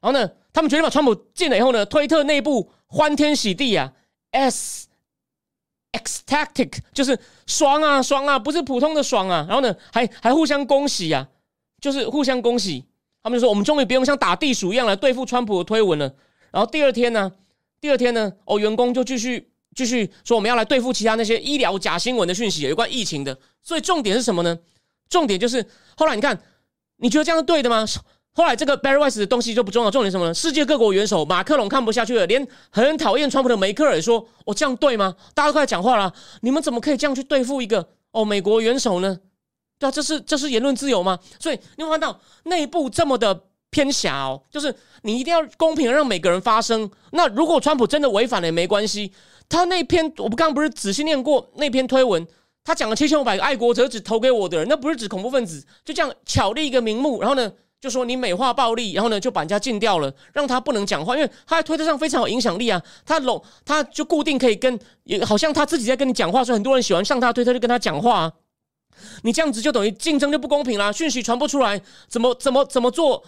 [0.00, 3.92] 然后呢，他们决定把川普进了以后呢，推特内部欢天喜地啊
[4.30, 4.88] ，S。
[5.92, 9.44] ecstatic 就是爽啊爽啊，不是普通的爽啊。
[9.48, 11.26] 然后呢，还还互相恭喜啊，
[11.80, 12.84] 就是互相恭喜。
[13.24, 16.14] 他们就说，我们终于不用像打地鼠一样来对付川普的推文了。
[16.52, 17.32] 然后第二天呢，
[17.80, 23.36] 第二天呢，哦，员工就继续继续说，我们要来对付其他那些医疗假新闻的讯息，有关疫情的。
[23.60, 24.56] 所以重点是什么呢？
[25.08, 26.40] 重点就是后来你看，
[26.98, 27.84] 你觉得这样是对的吗？
[28.40, 30.32] 后来这个 Barry Weiss 的东西就不重要，重点什么呢？
[30.32, 39.18] 世界各国元首马克龙看不下去了，连很讨厌川普的梅克尔也说：“我这样对吗？”大家都快讲话了，你们怎么可以这样去对付一个哦美国元首呢？
[39.78, 41.18] 对啊，这是这是言论自由吗？
[41.38, 46.90] 所以你会看到内部这么的偏狭哦，就是你一定要公平让每个人发声。
[47.10, 49.12] 那如果川普真的违反了也没关系，
[49.50, 52.26] 他那篇我不刚刚不是仔细念过那篇推文，
[52.64, 57.52] 他讲了七千五百个爱国者只投给我的人，那不是指恐怖分子，就这样巧立一个名目，然后呢？
[57.80, 62.80] 就说你美化暴力，然后呢就把人家禁掉了，让他不能讲话，因为他在推特上非常有影响力啊。
[63.06, 68.30] 他拢他就固定可以跟，也好像他自己在跟你讲话，所以很多人喜欢上他推特就跟他讲话。
[69.22, 73.24] 你这样子就等于竞争就不公平啦，讯息传不出来，怎么怎么怎么做？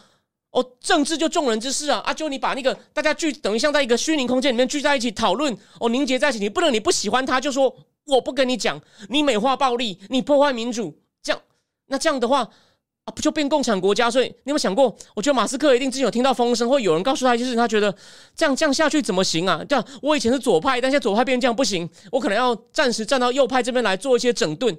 [0.51, 2.01] 哦，政治就众人之事啊！
[2.01, 11.41] 啊，就你把那个大家聚，等于像在一个虚拟空间里面聚在一起讨论，哦，凝结在一起，你不能你不喜欢他就说我不跟你讲，你美化暴力，你破坏民主，这样
[11.87, 12.51] 那这样的话。
[13.05, 14.09] 啊，不就变共产国家？
[14.09, 14.97] 所以你有没有想过？
[15.17, 17.93] 我觉得马斯克一定之前有听到风声，或有人告诉他，就是他觉得
[18.37, 19.61] 这样这样下去怎么行啊？
[19.69, 24.73] 这样我以前是左派，但现在左派变这样不行，我可能要暂时站到右派这边来做一些整顿。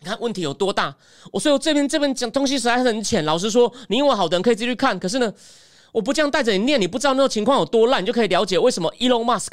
[0.00, 0.94] 你看问题有多大？
[1.32, 3.24] 我所以我这边这边讲东西实在是很浅。
[3.24, 4.98] 老实说，你英文好的人可以继续看。
[4.98, 5.32] 可是呢，
[5.92, 9.52] 我不这样带着你念，你不知道那个情况有多烂，你就可以了解为什么 Elon Musk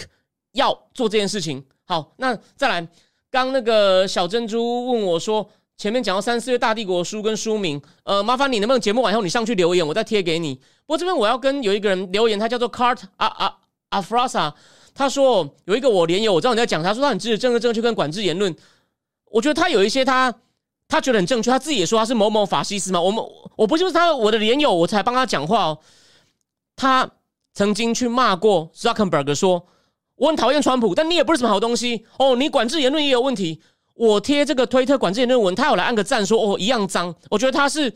[0.52, 1.66] 要做这件事情。
[1.86, 2.86] 好，那再来，
[3.32, 5.50] 刚那个小珍珠问我说。
[5.78, 10.56] 前面讲到三四月大帝国书跟书名，呃，麻烦你能不能节目完后你上去留言，我再贴给你。
[10.56, 13.58] 不过这边我要跟有一个人留言，他叫做 Cart 啊啊
[13.90, 14.54] 啊 Frasa，
[14.96, 18.56] 他说有一个我连友，我知道你在讲，他说他很支持政治正确跟管制言论。
[19.26, 20.34] 我觉得他有一些他
[20.88, 23.00] 他觉得很正确，他自己也说他是某某法西斯嘛。
[23.00, 23.24] 我们
[23.56, 25.80] 我不就是他我的连友，我才帮他讲话哦。
[26.76, 27.08] 他
[27.54, 29.68] 曾经去骂过 Zuckerberg 说。
[30.16, 32.36] 我很讨厌川普，但你也不是什么好东西哦。
[32.36, 33.62] 你管制言论也有问题。
[33.98, 37.14] 我贴这个推特管制言论文，他有来按个赞说哦一样脏。
[37.30, 37.92] 我觉得他是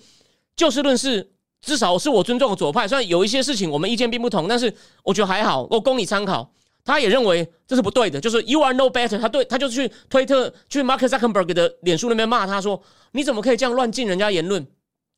[0.56, 2.88] 就事论事，至少是我尊重的左派。
[2.88, 6.52] 虽然有一些事情我们意见并不同，但是我觉得还好，我供你参考。
[6.84, 9.20] 他也认为这是不对的，就是 you are no better。
[9.20, 14.66] 他对他就去推特去 Mark Zuckerberg 的脸书那边骂他说你怎么可以这样乱禁人家言论？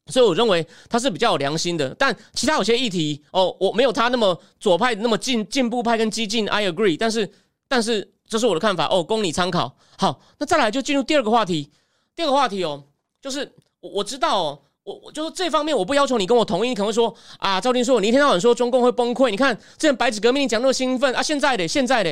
[0.08, 1.96] 所以我认为他是比较有良心的。
[1.98, 6.46] 但其他有些议题哦，我没有他那么左派那么进进步派跟激进。
[6.50, 7.32] I agree，但是
[7.69, 8.12] 但是。
[8.34, 9.72] 这是我的看法哦，供你参考。
[9.96, 11.69] 好，那再来就进入第二个话题。
[12.15, 12.84] 第二个话题哦，
[13.22, 16.69] 就是我我知道哦，我我就是这方面我不要求你跟我同意。
[16.69, 22.10] 你可能会说啊，赵丁说你一天到晚说中共会崩溃，你看之前白纸革命你讲那么兴奋啊，现在的现在的，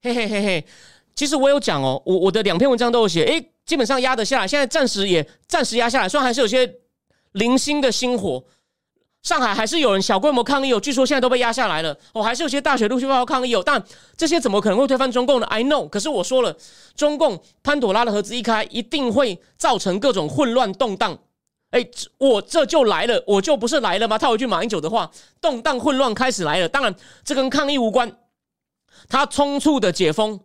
[0.00, 0.66] 嘿嘿嘿嘿。
[1.14, 6.76] 其实我有讲哦，我我的两篇文章都有写，诶，基本上压得下来，现在暂时也暂时压下来，虽然还是有些
[7.32, 8.42] 零星的星火。
[9.22, 13.82] 上海还是有人小规模抗议哦，据说现在都被压下来了哦，还是有些大学陆续发抗议哦，但
[14.16, 16.56] 这些怎么可能会推翻中共呢？I know，可是我说了，
[16.94, 21.18] 中共潘朵拉的盒子一开，一定会造成各种混乱动荡。
[21.70, 24.16] 哎，我这就来了，我就不是来了吗？
[24.16, 26.68] 套一句马英九的话，动荡混乱开始来了。
[26.68, 28.10] 当然，这跟抗议无关，
[29.08, 30.40] 他匆促的解封，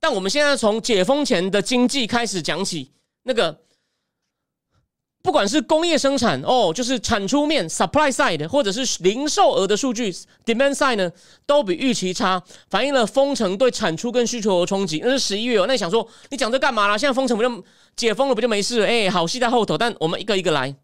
[0.00, 2.90] 但我们现在从解封前的经济开始讲起，
[3.22, 3.60] 那个。
[5.22, 10.12] 不管是工业生产哦，就是产出面 （supply side） 或者是零售额的数据
[10.44, 11.10] （demand side） 呢，
[11.46, 15.00] 都比预期差，反映了封城对产出跟需求的冲击。
[15.04, 16.98] 那是十一月哦，那你想说你讲这干嘛啦？
[16.98, 18.80] 现在封城不就解封了，不就没事？
[18.80, 18.86] 了？
[18.86, 19.78] 哎，好戏在后头。
[19.78, 20.74] 但我们一个一个来，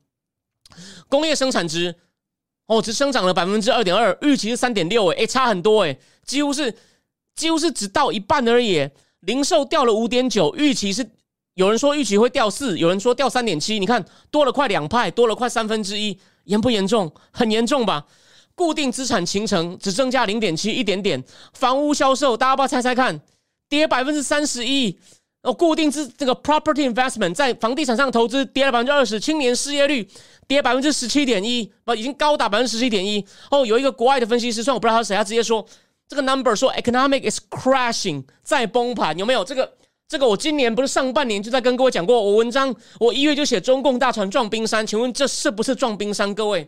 [1.08, 1.96] 工业生产值
[2.66, 6.72] 哦，只生长了百分之二点二，预期是三点六，哎，差很多哎，几乎是
[7.34, 8.88] 几乎是只到一半而已。
[9.20, 11.10] 零售掉了五点九，预期是。
[11.58, 17.12] 有人说预期会掉四，有人说掉三点七，你看多了快两派，多了快三分之一，严不严重？
[17.32, 18.06] 很严重吧？
[18.54, 21.20] 固定资产形成只增加零点七，一点点。
[21.54, 23.20] 房屋销售，大家不要猜猜看，
[23.68, 25.00] 跌百分之三十一。
[25.42, 29.18] 哦，固定资这个 property investment 在房地产上投资跌了百分之二十。
[29.18, 30.08] 青年失业率
[30.46, 33.26] 跌百分之十七点一，不，已经高达百分之十七点一。
[33.50, 35.66] 哦，有一个国外的分析师，虽然我不知道他是谁，他直接说
[36.06, 39.72] 这个 number 说 economic is crashing 在崩盘，有没有这个？
[40.08, 46.34] 这个我今年不是上半年就在跟各位讲过，我文章我一月就写中共大船撞冰山，请问这是不是撞冰山？
[46.34, 46.66] 各位，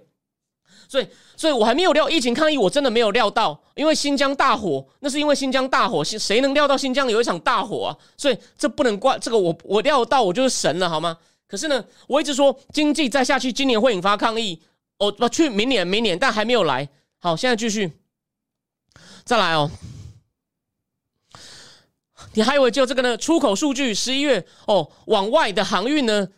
[0.86, 7.96] 所以所以我还没有料疫情抗议，我真的没有料到，因为新疆大火，那是因为新疆大火，谁谁能料到新疆有一场大火啊？
[8.18, 11.16] 所以这不能怪这个我我料到我就是神了好吗？
[11.48, 14.60] 可是呢，我一直说经济再下去，今年会引发抗议，
[14.98, 16.86] 哦不去明年明年，但还没有来。
[17.18, 17.90] 好，现在继续
[19.24, 19.70] 再来哦。
[22.34, 23.16] 你还以为就这个呢？
[23.16, 26.28] 出口数据十一月哦，往外的航运呢，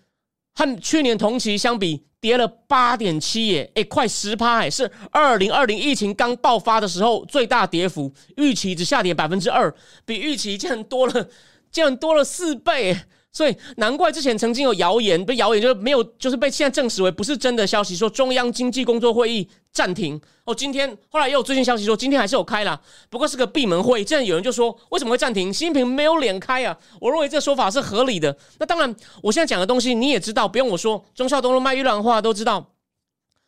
[0.54, 9.74] 和去年同期相比跌了八点七耶，哎，快十趴哎，是二零二零疫情刚爆发的时候最大跌幅，预期只下跌百分之二，
[10.04, 11.28] 比预期竟然多了，
[11.70, 12.96] 竟然多了四倍。
[13.32, 20.20] 所以难怪之前曾经有谣言，被谣言就是没有，就是被现在证实为不是真的消息，说中央经济工作会议暂停。
[20.44, 24.04] 哦，今天后来又有最新消息说今天还是有开了，不过是个闭门会议。
[24.04, 25.50] 这样有人就说为什么会暂停？
[25.50, 26.76] 习近平没有脸开啊？
[27.00, 28.36] 我认为这个说法是合理的。
[28.58, 32.72] 那当然，我现在讲的东西你也知道，不用我说，中孝东路卖玉兰花都知道，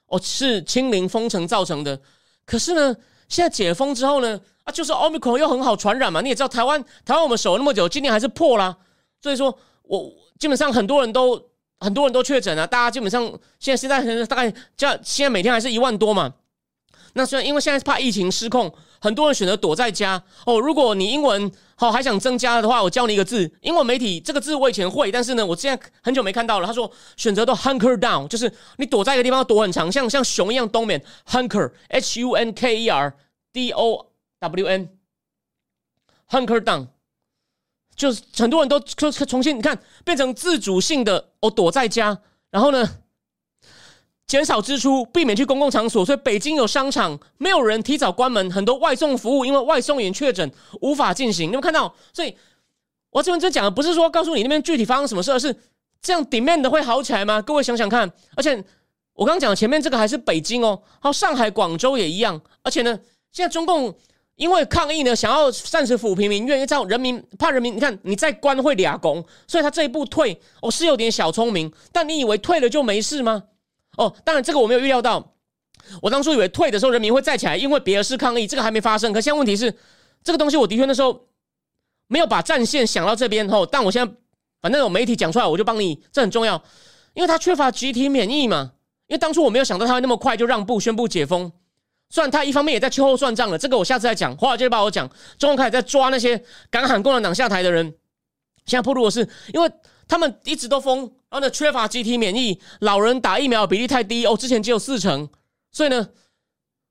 [0.06, 2.00] 哦，是清零封城造成的。
[2.46, 2.96] 可是呢，
[3.28, 6.22] 现在解封之后呢，啊，就是奥密克戎又很好传染嘛。
[6.22, 8.78] 你也知道，台湾台湾我们守了那么久，今年还是破了，
[9.20, 9.54] 所以说。
[9.84, 13.22] 我基本上很多人都很多人都确诊了，大家基本上
[13.58, 16.34] 现在现在大概叫现在每天还是一万多嘛。
[17.16, 20.58] 那虽然因为现在怕疫情失控，很多人选择躲在家哦。
[20.58, 26.66] 如果你英文好还想增加的话，我教你一个字，英文媒体这个字我以前会，但是呢，我现在很久没看到了。
[26.66, 31.00] 他说选择都 hunker down，就是你躲在一个地方躲很长，像像熊一样冬眠。
[31.28, 33.14] hunker h u n k e r
[33.52, 34.88] d o w n
[36.30, 36.88] hunker down。
[37.96, 42.18] 就是很多人都重重新你看变成自主性的哦，躲在家，
[42.50, 42.98] 然后呢
[44.26, 46.04] 减少支出，避免去公共场所。
[46.04, 51.50] 所以北京有商场没有人提早关门，很多外送服务因为外送员确诊无法进行。
[51.50, 51.94] 你有看到？
[52.12, 52.36] 所以
[53.10, 55.54] 我这边真讲的不是说告诉你那边具体发生什么事，而是
[56.00, 57.40] 这样 demand 会好起来吗？
[57.42, 58.10] 各位想想看。
[58.34, 58.56] 而且
[59.12, 62.40] 我刚刚讲前面这个还是北京哦，还有上海、广州也一样。
[62.62, 62.98] 而且呢，
[63.30, 63.94] 现在中共。
[64.36, 73.44] 因为抗议呢，想要暂时抚平民怨，因为这样人民怕人民，你看你再关会俩攻，所以他这一步退，哦是有点小聪明，但你以为退了就没事吗？
[73.96, 75.34] 哦，当然这个我没有预料到，
[76.02, 79.12] 我当初以为退的时候人民会再起来，因为别的事抗议，这个还没发生。
[79.12, 79.72] 可现在问题是，
[80.24, 81.28] 这个东西我的确那时候
[82.08, 84.12] 没有把战线想到这边哦，但我现在
[84.60, 86.60] 反正有媒体讲出来，我就帮你，这很重要，
[87.14, 88.72] 因为他缺乏集体免疫嘛，
[89.06, 91.52] 因为当初我没有想到他会那么快就让步宣布解封。
[92.10, 94.36] 算他一方面也在秋后算账了，这个我下次再讲。
[94.36, 97.94] 华尔街日报我讲，中共开始在抓那些敢喊共产党下台的人。
[98.66, 99.70] 现在破路的是，因为
[100.06, 105.28] 他们一直都封，然后呢缺乏集体免疫，老人打疫苗比例太低哦，之前只有四成，
[105.72, 106.08] 所以呢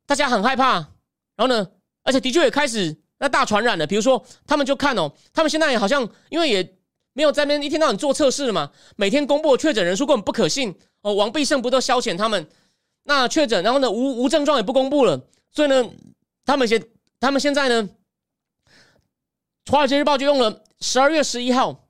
[0.06, 0.73] 大家很害怕。
[1.36, 1.67] 然后呢，
[2.04, 3.88] 而且的确也开始那大传染了。
[3.88, 6.76] 比如说，他们就看哦，他们现在也好像因为也
[7.13, 11.13] 没有在那边一天到晚做测试了嘛，每天公布的确诊人数根本不可信哦。
[11.13, 12.47] 王必胜不都消遣他们？
[13.06, 15.20] 那确诊，然后呢无无症状也不公布了，
[15.52, 15.89] 所以呢，
[16.46, 16.82] 他们现
[17.20, 17.84] 他们现在呢，
[19.72, 21.86] 《华尔街日报》就用了十二月十一号，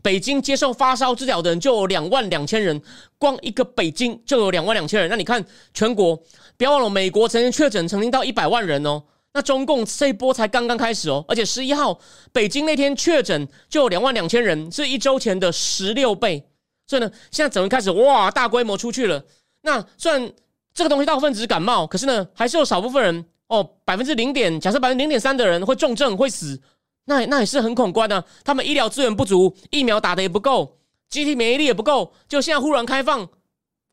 [0.00, 2.80] 北京接受发烧治疗的人就有两万两千人，
[3.18, 5.10] 光一个北京就有两万两千人。
[5.10, 6.16] 那你看全国，
[6.56, 11.98] 不要忘了，美国曾经确诊曾经到一百万人哦，那中共这一波才刚刚开始哦，而且十一号
[12.32, 16.48] 北京那天确诊就有两万两千人，是一周前的十六倍，
[16.86, 19.24] 所以呢，现在整个开始哇，大规模出去了。
[19.62, 20.32] 那虽然。
[20.74, 26.60] 这个东西大部分只是感冒，可是呢，还是有少部分人哦，百分之零点，假设百分之零点三的人会重症会死，
[27.04, 28.24] 那那也是很恐怖的。
[28.42, 33.28] 他们医疗资源不足，疫苗打的也不够，集体免疫力也不够，就现在忽然开放，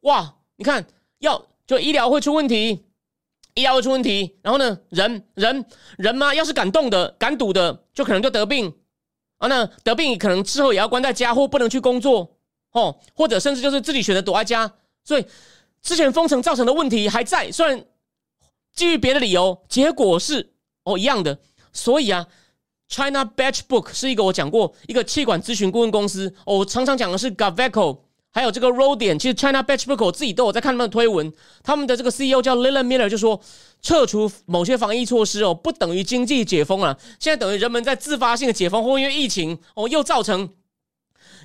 [0.01, 0.37] 哇！
[0.55, 0.83] 你看，
[1.19, 2.83] 要就医疗会出问题，
[3.53, 5.63] 医疗会出问题，然后呢，人人
[5.97, 8.73] 人嘛，要是敢动的、敢赌的，就可能就得病
[9.37, 9.47] 啊。
[9.47, 12.37] 那得病可能之后也要关在家，或不能去工作
[12.71, 15.25] 哦，或者甚至就是自己选择躲在家，所以。
[15.81, 17.85] 之前封城造成的问题还在，虽然
[18.73, 21.39] 基于别的理由，结果是哦一样的。
[21.73, 22.27] 所以啊
[22.87, 26.33] ，China Batch Book 是一个我讲过一个气管咨询顾问公司。
[26.45, 27.99] 哦我常常讲的是 Gaveco，
[28.31, 29.17] 还有这个 RODIN。
[29.17, 31.33] 其实 China Batch Book 我自己都有在看他们的推文。
[31.63, 33.41] 他们的这个 CEO 叫 Lilian Miller 就说，
[33.81, 36.97] 撤除某些防疫措施哦，不等于经济解封了。
[37.19, 40.53] 现在等于人们在自发性的解封，或因为疫情哦，又造成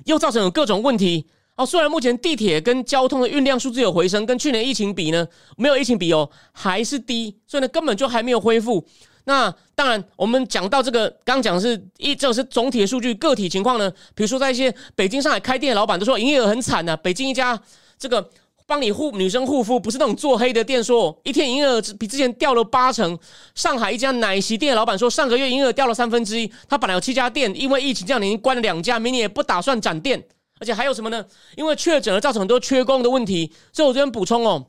[0.05, 1.27] 又造成有各种问题。
[1.57, 8.85] 哦，虽然目前地铁跟交通的运量数字有回升，跟去年疫情比呢，没有疫情比哦，还是低，所以呢，根本就还没有恢复。
[9.25, 16.95] 那当然，我们讲到这个，刚讲是一，这是总体的数据，个体情况呢，比如说在一些北京、上海开店的老板都说营业额很惨呐。
[16.95, 17.59] 北京一家
[17.97, 18.29] 这个
[18.67, 23.17] 帮你护女生护肤，不是那种做黑的店，说一天营业额比之前掉了八成。
[23.55, 26.49] 上海一家奶昔店的老板说，上个月营业额掉了三分之一。
[26.69, 30.23] 他本来有七家店，因为疫情这样已经关了两家，明年也不打算展店。
[30.59, 31.25] 而且还有什么呢？
[31.55, 34.67] 因为确诊而造成很多缺工的问题，所以我这边补充哦，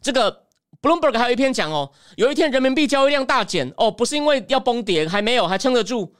[0.00, 0.44] 这个
[0.80, 6.14] Bloomberg 还有一篇讲哦，有一天人民币交易量大减哦，不是因为要崩跌，还没有，还撑得住。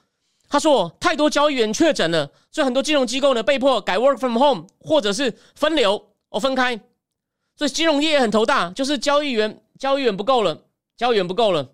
[0.47, 6.79] 他说太多交易员确诊了，所以很多金融机构呢被迫改 work from home，或者是分流哦分开，
[7.55, 10.63] 所以金融业也很头大，就是交易员交易员不够了，
[10.97, 11.71] 交易员不够了。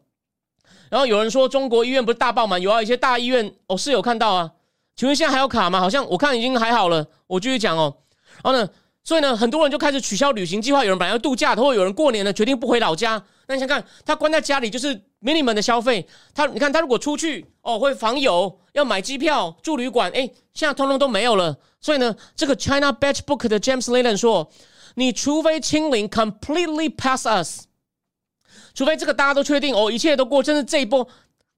[0.90, 4.52] 然后有人说中国医院不是大爆满，有啊，一些大医院哦是有看到啊。
[4.96, 5.80] 请问现在还有卡吗？
[5.80, 7.06] 好像我看已经还好了。
[7.28, 7.96] 我继续讲哦。
[8.44, 8.70] 然后呢，
[9.04, 10.84] 所以呢，很多人就开始取消旅行计划。
[10.84, 13.22] 有人本来要度假，或者有人过年呢决定不回老家。
[13.48, 16.08] 那你想看，他关在家里就是 minimum 的消费。
[16.34, 21.58] 他你看他如果出去哦，会访友，要买机票住旅馆，哎，现在通通都没有了。
[21.80, 24.52] 所以呢，这个 China Batch Book 的 James Leland 说，
[24.96, 27.66] 你除非清零 completely pass us，
[28.74, 31.08] 除非这个大家都确定哦，一切都过，甚至这一波。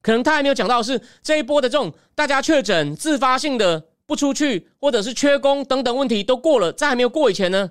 [0.03, 7.61] 可能他还没有讲到是这一波的这种大家确诊自发性的不出去，或者是缺工等等问题都过了，在还没有过以前呢，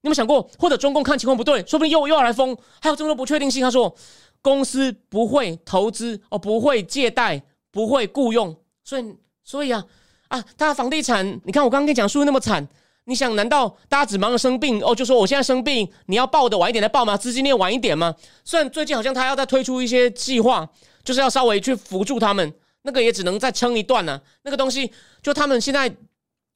[0.00, 0.48] 你有没有想过？
[0.58, 3.62] 或者中共看情况不对，说不定又又要来封，还有这么多不确定性。
[3.62, 3.94] 他说
[4.40, 9.84] 公司不会投资哦，不会借贷，不会雇佣，所以所以啊
[10.28, 12.66] 啊，大家房地产，你看我刚刚跟你讲，输的那么惨，
[13.04, 14.94] 你想难道大家只忙着生病哦？
[14.94, 17.18] 就说我现在生病，你要报的晚一点再报吗？
[17.18, 18.14] 资金链晚一点吗？
[18.44, 20.66] 虽然最近好像他要再推出一些计划。
[21.06, 24.20] 就是要稍微去扶助他们，那个也只能再撑一段呢。
[24.42, 24.92] 那个东西，
[25.22, 25.94] 就他们现在，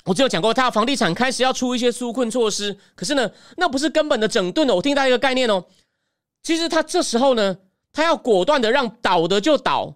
[0.04, 4.74] 我只有讲过，他房地产开始要出一些纾困措施，可是呢，那不是根本的整顿的。
[4.74, 5.64] 我听到一个概念哦，
[6.42, 7.56] 其实他这时候呢，
[7.92, 9.94] 他要果断的让倒的就倒，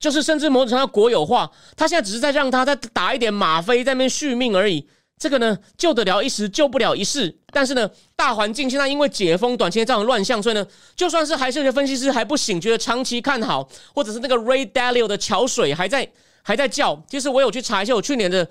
[0.00, 1.52] 就是甚至某种程度国有化。
[1.76, 4.88] 他现在只是在让他再打一点吗啡，在那边续命而已。
[5.16, 7.34] 这个呢，救得了一时，救不了一世。
[7.52, 16.06] 但是呢，大环境现在因为解封，短期内造成乱象，所以呢，就算是还是有些分析师还不醒，觉得长期看好，或者是那个 Ray Dalio 的桥水还在
[16.42, 17.00] 还在叫。
[17.08, 18.46] 其实我有去查一下我去年的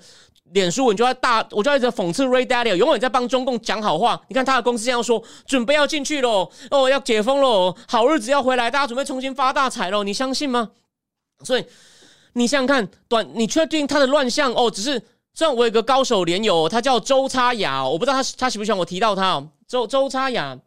[0.52, 4.20] 脸书我，就在大，我就一直讽刺 Ray Dalio，永远在帮中共讲好话。
[4.28, 10.70] 你看他的公司这样说，准备要进去喽，哦，要解封喽，好日子要回来，大家准备重新发大财喽，你相信吗？
[11.44, 11.64] 所以
[12.32, 15.02] 你想想看，短，你确定他的乱象哦，只是。
[15.34, 19.50] 虽然我有个高手连友，他叫周差雅，我不知道他他喜不喜欢我提到他哦。
[19.66, 20.58] 周周差雅，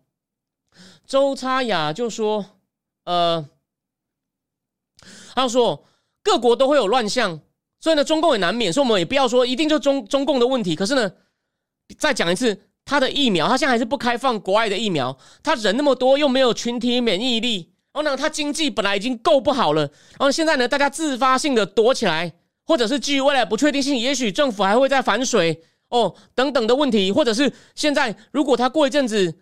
[1.06, 2.46] 周差雅就说，
[3.06, 3.48] 呃，
[5.34, 5.86] 他说
[6.22, 7.40] 各国都会有乱象，
[7.80, 10.76] 所以呢，中共也难免，所以我们也不要说一定就中中共的问题。
[10.76, 11.10] 可是呢，
[11.98, 22.34] 再讲一次，他的疫苗，他现在还是不开放国外的疫苗，他人那么多又没有群体免疫力，然后呢，他经济本来已经够不好了，然后现在呢，大家自发性的躲起来，
[22.68, 29.34] 或者是基于未来不确定性，也许政府还会再反水哦等等的问题，或者是现在如果他过一阵子，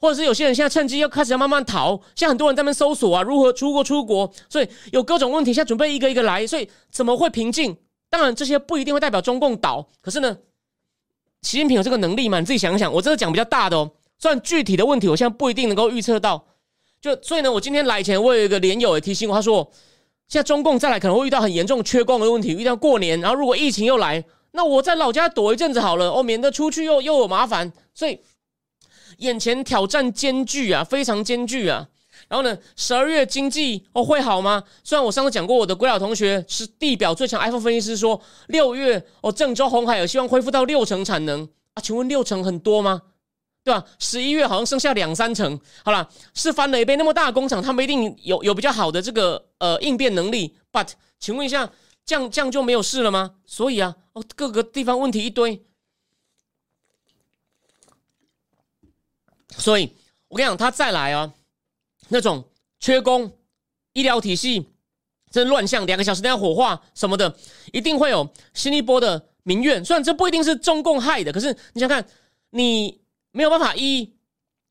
[0.00, 7.76] 或者是有些人现在趁机要开始要慢慢逃，像很多人在那边搜索啊，如何出国出国，所以有各种问题，现在准备一个一个来，所以怎么会平静？
[8.10, 10.36] 当然这些不一定会代表中共倒，可是呢？
[11.42, 12.38] 习近平有这个能力吗？
[12.38, 12.92] 你自己想想。
[12.92, 16.44] 我这个讲比较大的哦，虽然具体的问题我现在不一定能够预测到。
[17.00, 19.68] 就所以呢，我今天来前，我有一个连友也提醒我，他说
[20.32, 27.70] 现在中共再来可能会遇到很严重缺光的问题，遇到过年，然后如果疫情又来，那我在老家躲一阵子好了，哦，免得出去又又有麻烦。
[27.92, 28.18] 所以
[29.18, 31.86] 眼前挑战艰巨啊，非常艰巨啊。
[32.30, 34.64] 然后呢，十二月经济哦会好吗？
[34.82, 43.02] 虽然我上次讲过，我的鬼佬同学是地表最强 iPhone 分析师，说六月哦郑州红海有希望恢复到六成产能啊，请问六成很多吗？
[43.64, 43.84] 对吧？
[43.98, 50.56] 十一月好像剩下两三成，好了，是翻了一倍，那么大的工厂，他们一定有有比较好的这个呃应变能力。
[50.72, 50.88] But
[51.18, 51.70] 请问一下，
[52.04, 53.36] 这样这样就没有事了吗？
[53.46, 55.64] 所以啊，哦各个地方问题一堆，
[59.56, 59.94] 所以
[60.28, 61.32] 我跟你讲，他再来啊。
[62.08, 62.44] 那种
[62.78, 63.38] 缺工、
[63.94, 64.68] 医疗体系
[65.30, 67.34] 真乱象，两个小时都要火化什么的，
[67.72, 69.82] 一定会有新一波的民怨。
[69.82, 72.06] 虽然这不一定是中共害的，可是你想看，
[72.50, 73.00] 你
[73.32, 74.14] 没有办法医，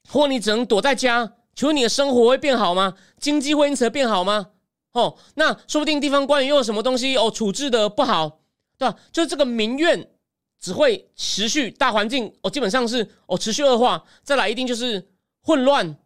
[0.09, 2.95] 或你只能躲在家，请问你的生活会变好吗？
[3.19, 4.51] 经济会因此而变好吗？
[4.93, 8.39] 哦，那说不定地方官员又有什么东西哦处置的不好，
[8.77, 8.97] 对吧？
[9.11, 10.09] 就是这个民怨
[10.59, 15.09] 只会持续，大环境哦基本上是哦持续恶化，再来一定就是
[15.41, 15.97] 混乱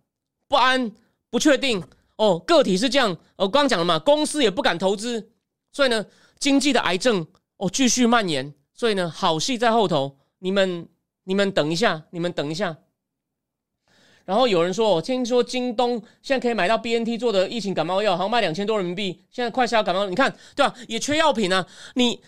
[0.47, 0.91] 不安。
[1.32, 1.84] 不确定
[2.16, 5.32] 哦，个体是这样，我刚刚讲了嘛，公司也不敢投资，
[5.74, 6.06] 所以呢，
[6.39, 7.28] 经济的癌症
[7.58, 10.88] 哦继续蔓延，所以呢，好戏在后头，你们
[11.26, 12.78] 你们等一下，你们等一下。
[14.26, 20.73] 然后有人说，我听说京东现在可以买到 BNT 做的疫情感冒药，好像卖两千多人民币，现在快消感冒，你看对吧？
[20.88, 22.21] 也缺药品啊，你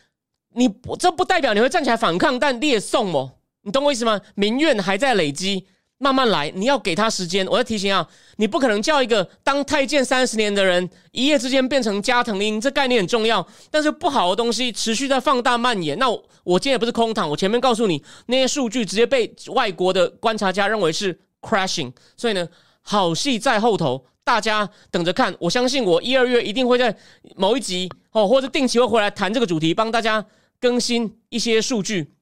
[0.53, 0.69] 你
[0.99, 4.21] 这不代表你会站起来反抗，但列送哦，你懂我意思吗？
[4.35, 5.67] 民怨还在累积。
[5.99, 7.45] 慢慢来，你要给他时间。
[7.47, 13.45] 我要提醒啊，你不可能叫一个当太监三十年的人一夜之间变成加藤鹰，这概念很重要。
[13.71, 15.97] 但是不好的东西持续在放大蔓延。
[15.97, 21.91] 那我我今天也不是空谈，我前面告诉你那些数据直接被外国的观察家认为是 crashing。
[22.15, 22.47] 所以呢，
[22.83, 25.35] 好戏在后头，大家等着看。
[25.39, 26.95] 我相信我一二月一定会在
[27.35, 30.23] 某一集哦，或者定期会回来谈这个主题，帮大家
[30.59, 32.13] 更新一些数据。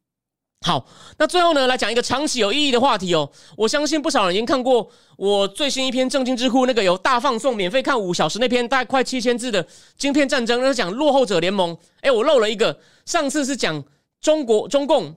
[0.66, 0.84] 好，
[1.20, 3.30] 那最后呢，来讲一个长期有意义的话题哦。
[3.56, 9.64] 我相信不少人已经看过我最新一篇正经知乎那个有大放送、免费看五小时那篇，大概快七千字的
[9.96, 11.78] 晶片战争，那是讲落后者联盟。
[12.02, 13.84] 哎，我漏了一个，上次是讲
[14.20, 15.16] 中国中共，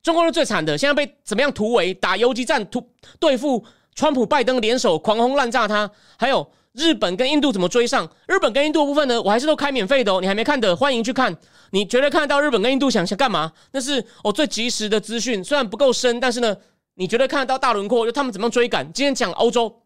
[0.00, 2.88] 中共是最惨的，现在被怎么样突围，打游击战，突
[3.18, 3.64] 对付
[3.96, 6.48] 川普、拜登联手狂轰滥炸他，还有。
[6.72, 8.10] 日本跟印度怎么追上？
[8.26, 9.20] 日本跟印度部分呢？
[9.20, 11.36] 我还是都开免费的哦，你还没看的，欢迎去看。
[11.70, 13.52] 你绝对看得到日本跟印度想想干嘛？
[13.72, 16.56] 那是我最及时的资讯，虽然不够深，但是呢，
[16.94, 18.90] 你绝对看得到大轮廓，就他们怎么追赶。
[18.92, 19.82] 今天讲欧洲，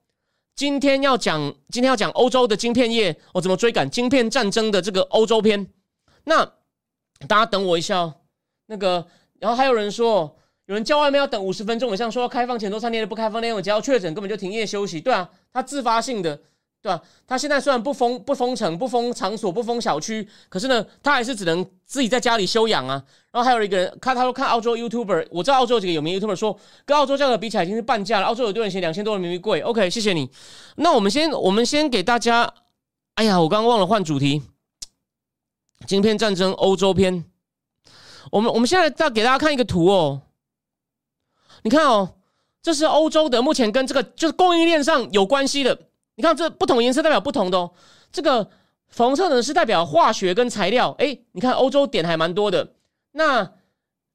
[0.54, 5.66] 今天要讲，今天要讲欧洲的晶片业，我怎么追赶晶片战争的这个欧洲篇。
[6.24, 6.44] 那
[7.26, 8.14] 大家等我一下哦。
[8.66, 9.06] 那个，
[9.40, 15.00] 然后还有人说，有人叫外面要等五十分钟以上，说开放前都餐厅不开放，那种只要确诊根本就停业休息。
[15.00, 16.40] 对啊，他自发性的。
[16.86, 17.02] 对吧？
[17.26, 23.02] 他现在虽然不封不封城、不封场所、不封小区，可是呢，他还是只能自己在家里休养啊。
[23.32, 28.26] 然后还有一个人看，他说看澳洲 YouTuber，我知道澳洲有几个有名 YouTuber 说，跟澳洲价格比起来已经是半价了。
[28.26, 29.60] 澳洲有多人嫌两千多人民币贵。
[29.62, 30.30] OK，谢谢你。
[30.76, 32.54] 那我们先，我们先给大家，
[33.14, 34.42] 哎呀，我刚刚忘了换主题，
[35.88, 37.24] 晶片战争欧洲篇。
[38.30, 40.22] 我们我们现在再给大家看一个图哦，
[41.64, 42.14] 你看哦，
[42.62, 45.76] 这是欧洲的，目前跟这个就是供应链上有关系的。
[46.16, 47.72] 你看这不同颜色代表不同的哦，
[48.10, 48.44] 这个
[48.88, 52.74] 粉红色呢是代表化学跟材料，哎，你看欧洲点还蛮多的。
[53.12, 53.52] 那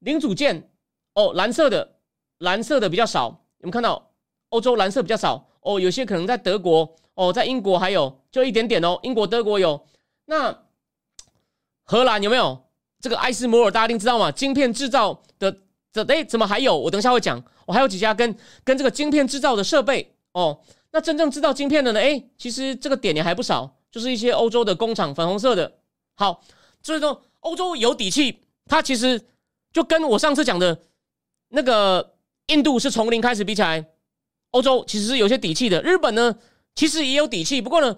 [0.00, 0.68] 零组件
[1.14, 1.96] 哦，蓝色的
[2.38, 3.28] 蓝色的比较少，
[3.58, 4.10] 有没有看到
[4.50, 5.78] 欧洲蓝色比较少哦？
[5.78, 9.86] 有些可能在德国哦，在英国还有就一点点哦，英国德国有。
[10.24, 10.56] 那
[11.84, 12.64] 荷兰有没有
[13.00, 13.70] 这个艾斯摩尔？
[13.70, 15.56] 大家一定知道嘛，晶片制造的
[15.92, 16.76] 这哎怎么还有？
[16.76, 18.34] 我等一下会讲，我还有几家跟
[18.64, 20.58] 跟这个晶片制造的设备哦。
[20.92, 22.00] 那真正制造晶片的呢？
[22.00, 25.72] 哎，其实这个点也还不少，就是一些欧洲的工厂，粉红色的。
[26.14, 26.42] 好，
[26.82, 29.20] 所以说欧洲有底气，它其实
[29.72, 30.82] 就跟我上次讲的
[31.48, 32.14] 那个
[32.48, 33.84] 印度是从零开始比起来，
[34.50, 35.82] 欧洲其实是有些底气的。
[35.82, 36.36] 日本呢，
[36.74, 37.96] 其实也有底气，不过呢，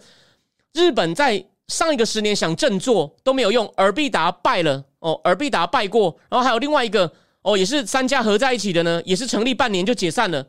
[0.72, 10.46] 日本在上一个十年想振作都没有用，尔必达败了哦，尔必达败过，然后还有另外一个哦，也是三家合在一起的呢，也是成立半年就解散了。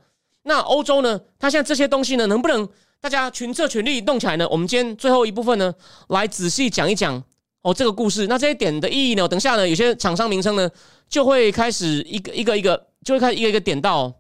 [0.48, 1.20] 那欧洲呢？
[1.40, 2.70] 它现在这些东西呢，能不能
[3.02, 4.48] 大家群策群力动起来呢？
[4.48, 5.74] 我们今天最后一部分呢，
[6.10, 7.22] 来仔细讲一讲
[7.64, 8.28] 哦这个故事。
[8.28, 9.28] 那这些点的意义呢？
[9.28, 10.70] 等下呢，有些厂商名称呢，
[11.10, 14.14] 就会开始一个一个一个，就会开始一个一个点到。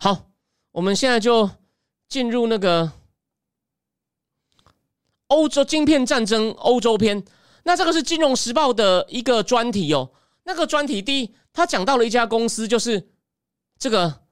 [0.00, 0.30] 好，
[0.72, 1.48] 我们现在就
[2.08, 2.90] 进入那个
[5.28, 7.24] 欧洲晶片战争欧洲篇。
[7.62, 10.10] 那这个是《金融时报》的一个专题哦。
[10.42, 13.10] 那个专题第一，他讲到了一家公司，就是
[13.78, 14.22] 这个。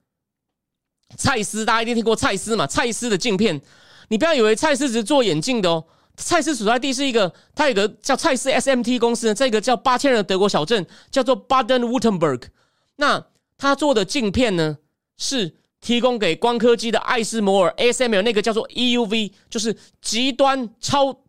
[1.17, 2.67] 蔡司，大家一定听过蔡司嘛？
[2.67, 3.61] 蔡司的镜片，
[4.09, 5.85] 你不要以为蔡司只是做眼镜的哦。
[6.17, 12.49] 蔡司所在地是一个，它有个叫蔡司 SMT 公司，这个叫八千人的德国小镇，叫做 Baden-Württemberg。
[12.97, 13.25] 那
[13.57, 14.79] 他做的镜片呢，
[15.17, 21.21] 是提供给光刻机的艾斯摩尔 ASML 那个叫做 EUV，就是极端超，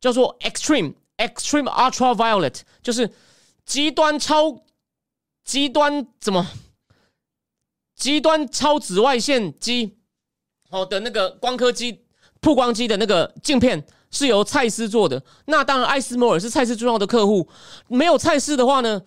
[0.00, 3.12] 叫做 Extreme Extreme Ultraviolet，就是
[3.66, 4.64] 极端超
[5.44, 6.46] 极端怎么？
[7.98, 9.96] 极端超紫外线机，
[10.70, 12.04] 好的那个光刻机、
[12.40, 15.20] 曝光机的那个镜片是由蔡司做的。
[15.46, 17.48] 那当然，艾斯摩尔是蔡司重要的客户。
[17.88, 19.02] 没有蔡司的话呢，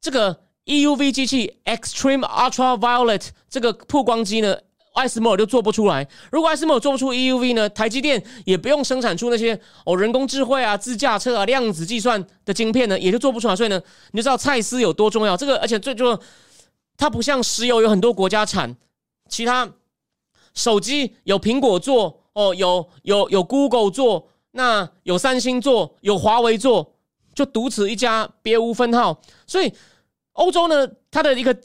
[0.00, 4.58] 这个 EUV 机器 Extreme Ultraviolet 这个曝光机呢，
[4.94, 6.08] 艾斯摩尔就做不出来。
[6.32, 13.54] 如果艾斯摩尔做不出 EUV 呢，台积电也不用生产出那些哦人工智慧啊、自驾车啊、量子计算的晶片呢，也就做不出来。
[13.54, 13.80] 所以呢，
[14.10, 15.36] 你就知道蔡司有多重要。
[15.36, 16.20] 这个而且最重要。
[17.02, 18.76] 它不像石油有很多国家产，
[19.28, 19.68] 其他
[20.54, 26.94] 手机有苹果做哦，有有有 Google 做，那有三星做，有华为做，
[27.34, 29.20] 就独此一家，别无分号。
[29.48, 29.74] 所以
[30.34, 31.58] 欧洲呢，它的一个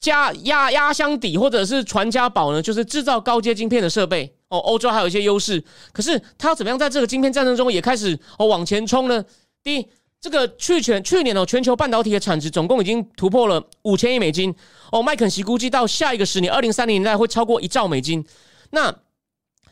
[0.00, 4.56] 加压压箱底或者是传家宝呢，就是制造高阶晶片的设备哦。
[4.56, 5.62] 欧洲还有一些优势，
[5.92, 9.22] 可是它怎么样在这个晶片战争中也开始哦往前冲呢？
[9.62, 9.86] 第一。
[10.22, 14.54] 这个去全去年哦，全球半导体的产值总共已经突破了五千亿美金
[14.92, 15.02] 哦。
[15.02, 18.24] 麦肯锡估计到下一个十年，二零三零年代会超过一兆美金。
[18.70, 18.94] 那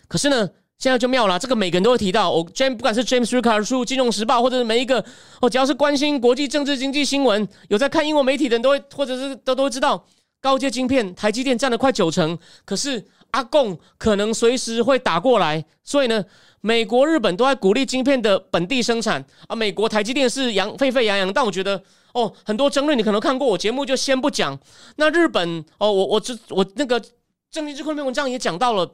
[0.09, 2.33] 可是呢，现在就妙了，这个每个人都会提到。
[2.33, 5.05] 我 James 不管是 James Ricard 书、金融时报，或者是每一个
[5.41, 10.05] 哦，只要是关心国际政治经济新闻、有在看英文媒体的人都会，或者是都都知道，
[10.41, 12.37] 高阶晶片台积电占了快九成。
[12.65, 16.25] 可是阿贡可能随时会打过来，所以呢。
[16.63, 19.57] 美国、日本都在鼓励晶片的本地生产啊。
[19.57, 24.59] 美国台积电是扬沸沸扬扬，但我觉得哦，很多争论你可能看过，我节目就先不讲。
[24.97, 27.01] 那日本哦，我我这我那个
[27.51, 28.87] 正经智库那篇文章也讲到了，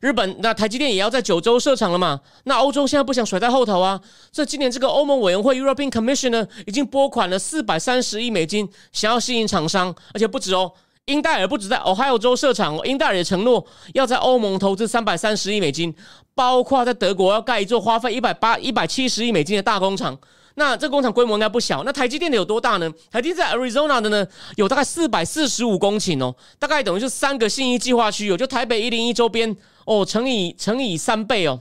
[0.00, 2.22] 日本那台积电也要在九州设厂了嘛。
[2.44, 4.00] 那欧洲现在不想甩在后头啊，
[4.32, 10.72] 这今年这个欧盟委员会 European Commission 呢，已经拨款了四百三十亿美金，想要吸引厂商，而且不止哦。
[11.08, 15.94] 英戴尔不止在 Ohio 州设厂哦，英戴尔也承诺要在欧盟投资三百三十亿美金，
[16.34, 20.16] 包括在德国要盖一座花费一百八一百七十亿美金的大工厂。
[20.54, 21.82] 那这工厂规模应该不小。
[21.84, 22.92] 那台积电的有多大呢？
[23.10, 29.56] 台积在 Arizona 的呢，有大概四百四十五公顷哦，大概等于是三个信义计划区哦，就台北一零一周边
[29.86, 31.60] 哦，乘以乘以三倍哦，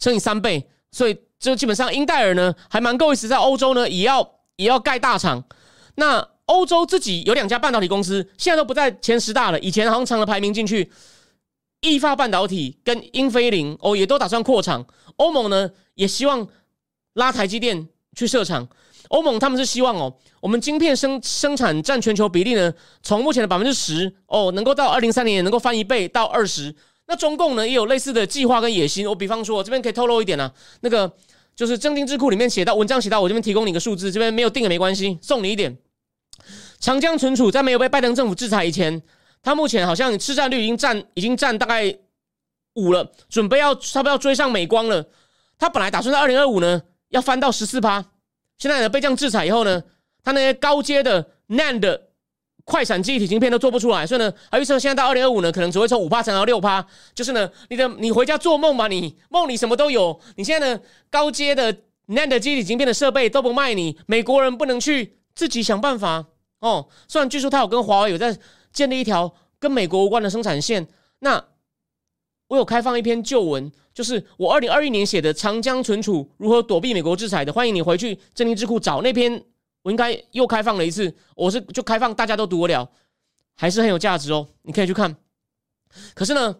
[0.00, 5.44] 乘以三倍，所以就基本上英戴尔呢还蛮够意思，在欧洲呢也要也要盖大厂。
[5.96, 9.60] 那欧洲自己有两家半导体公司，现在都不在前十大了。
[9.60, 10.90] 以前好像抢了排名进去，
[11.80, 14.86] 易发半导体跟英飞凌哦，也都打算扩厂。
[15.16, 16.46] 欧盟呢，也希望
[17.14, 18.68] 拉台积电去设厂。
[19.08, 22.72] 欧盟他们是希望哦，我们晶片生生产占全球比例呢，
[23.02, 26.74] 从目前的百分之十哦，能够到二零三零年能够翻一倍到二十。
[27.08, 29.06] 那中共呢，也有类似的计划跟野心。
[29.08, 31.12] 我比方说，我这边可以透露一点啊，那个
[31.54, 35.76] 就是正定智库里面写到文章写到，我这边提供你一个数字，这边没有定也没关系，送你一点。
[36.78, 39.02] 长江存储在没有被拜登政府制裁以前，
[39.42, 41.96] 它目前好像市占率已经占已经占大概
[42.74, 45.06] 五了，准备要差不多要追上美光了。
[45.58, 48.04] 它本来打算在二零二五呢要翻到十四趴，
[48.58, 49.82] 现在呢被这样制裁以后呢，
[50.22, 52.00] 它那些高阶的 NAND
[52.64, 56.84] 快闪记忆体晶片都做不出来，所以呢，还预测现在到二零二五呢，可能只会从五趴涨到六趴。
[57.14, 60.20] 就是呢，你的你回家做梦吧，你梦里什么都有。
[60.34, 61.72] 你现在呢高阶的
[62.08, 66.26] NAND 记忆体晶片的设备都不卖你，美国人不能去自己想办法。
[66.66, 68.36] 哦，虽然据说他有跟华为有在
[68.72, 70.86] 建立一条跟美国无关的生产线，
[71.20, 71.42] 那
[72.48, 79.44] 我有开放一篇旧文，就是我二零二一年写的《长江存储如何躲避美国制裁》的，欢迎你回去正定智库找那篇，
[79.82, 82.90] 我应该又开放了一次，我是就开放大家都读得了，
[83.56, 85.16] 还是很有价值哦，你可以去看。
[86.14, 86.56] 可是呢，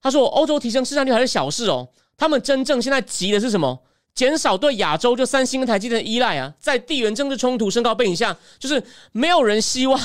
[0.00, 3.82] 他说欧洲提升市占率还是小事哦，他们真正现在急的是什么？
[4.14, 8.82] 减少对亚洲就三星跟台积电的依赖啊，在地缘政治冲突升高背景下，就是
[9.12, 9.98] 没有人希望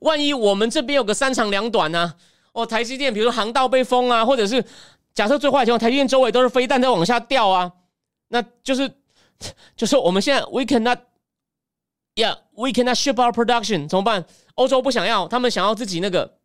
[0.00, 2.14] 万一我们这边有个三长两短呢？
[2.52, 4.64] 哦，台积电比如说航道被封啊，或者是
[5.14, 7.72] 假设最坏的情况，台积电周围都是飞弹在往下掉啊，
[8.28, 8.92] 那就是
[9.76, 14.26] 就是我们现在 we cannot，Yeah，we cannot ship our production，怎么办？
[14.56, 16.38] 欧洲不想要，他们想要自己那个，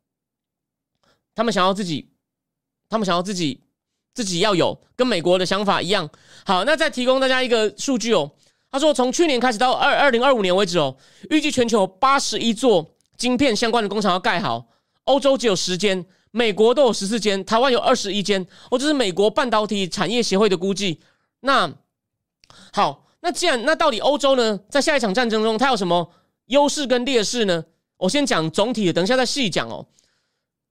[1.35, 2.09] 他们想要自己，
[2.87, 3.61] 他们想要自己
[4.17, 6.09] 自己要有，跟美国的想法一样。
[6.43, 8.31] 好，那再提供大家一个数据哦。
[8.71, 10.97] 他说，从去年开始到二二零二五年为止哦，
[11.29, 14.65] 预计全球八十一座晶片相关的工厂要盖好，
[15.03, 18.43] 欧洲只有十间，美国都有十四间，台湾有二十一间。
[18.71, 20.99] 哦，这是美国半导体产业协会的估计。
[21.41, 21.71] 那
[22.73, 26.11] 好，那既然那到底欧洲呢，在下一场战争中，它有什么
[26.47, 27.63] 优势跟劣势呢？
[27.97, 29.85] 我先讲总体的，等一下再细讲哦。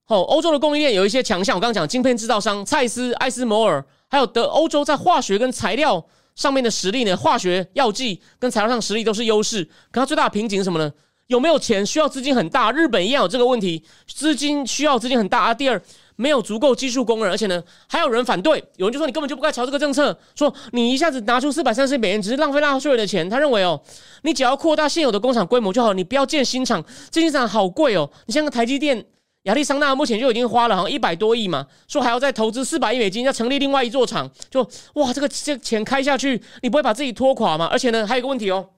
[0.08, 6.04] 好，欧洲的供应链有一些强项，我刚刚讲晶片制造商蔡司、艾斯摩尔，还有德欧洲在化学跟材料。
[6.36, 7.16] 上面的实力呢？
[7.16, 10.92] 化学药剂跟材料上实力都是优势，可它最大的瓶颈是什么呢？
[11.28, 11.86] 有没有钱？
[11.86, 12.70] 需要资金很大。
[12.70, 15.54] 日本一样有这个问题，资金需要资金很大啊。
[15.54, 15.80] 第二，
[16.16, 18.62] 没有足够技术工人，而且呢，还有人反对。
[18.76, 23.26] 有人就说你根本就不该朝这个政策，说你一下子拿出四百三十亿美元，只是浪费纳税人的钱。
[23.30, 23.80] 他认为哦，
[24.24, 28.10] 你只要扩大现有的工厂规模就好，你不要建新厂，这新厂好贵哦。
[28.26, 29.06] 你像个台积电。
[29.46, 34.60] 亚利桑那目前就已经花了好像一百多亿嘛，说还要再投资四百亿美金，要成立另外一座厂，就
[34.94, 37.66] 哇，这个这个钱开下去，你不会把自己拖垮吗？
[37.70, 38.70] 而且呢，还有一个问题哦，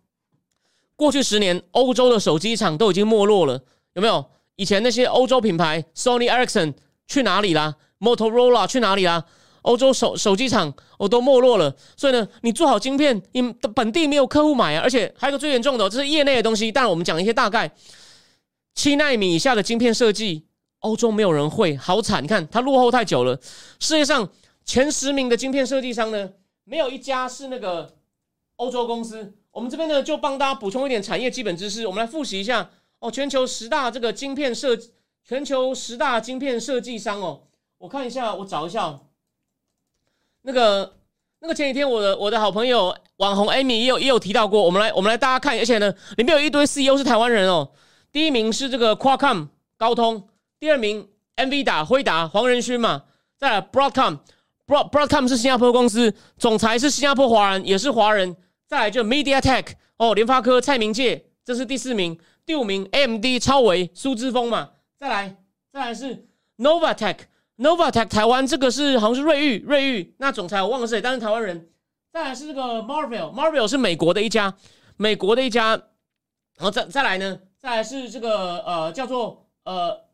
[0.94, 3.62] 过去十年欧洲的手机厂都已经没落了，
[3.94, 4.22] 有没有？
[4.56, 6.74] 以前那些欧洲品牌，Sony Ericsson
[7.06, 9.24] 去哪里啦？Motorola 去哪里啦？
[9.62, 17.70] 欧洲手手机厂哦都没落了，所以呢，你做好晶片，你的本地没有客户买啊，而且还有个最严重的，这是业内的东西，当然我们讲一些大概，
[18.74, 20.47] 七纳米以下的晶片设计。
[20.80, 22.22] 欧洲没有人会，好惨！
[22.22, 23.38] 你看它落后太久了。
[23.80, 24.28] 世界上
[24.64, 26.30] 前十名的晶片设计商呢，
[26.64, 27.96] 没有一家是那个
[28.56, 29.34] 欧洲公司。
[29.50, 31.86] 我们这边呢，就帮大家补充一点产业基本知识。
[31.86, 32.70] 我们来复习一下
[33.00, 34.78] 哦，全球十大这个晶片设，
[35.24, 37.42] 全球十大晶片设计商哦。
[37.78, 39.00] 我看一下，我找一下
[40.42, 40.96] 那个
[41.40, 44.62] 那个前几天我的我的好朋友网红 Amy 也有也有提到过。
[44.62, 47.72] 我们来我们来大家看，而且呢，里面有一堆 CEO 是台湾人哦。
[48.12, 50.28] 第一名是这个 Qualcomm 高通。
[50.60, 53.04] 第二名，NVIDIA 辉达黄仁勋嘛，
[53.36, 58.36] 再来 Broadcom，Broad Broadcom 是新加坡公司，总裁是新加坡华人，也是华人。
[58.66, 62.18] 再来就 MediaTek 哦，联发科蔡明介，这是第四名。
[62.44, 65.36] 第五名，MD 超维苏之峰嘛，再来
[65.72, 71.68] 再来是 Novatech，Novatech 台湾这个是好像是瑞昱瑞昱，那总裁我忘了是谁，但是台湾人。
[72.12, 74.52] 再来是这个 Marvel，Marvel 是美国的一家，
[74.96, 75.80] 美国的一家。
[76.56, 80.07] 然后再再来呢，再来是这个呃叫做呃。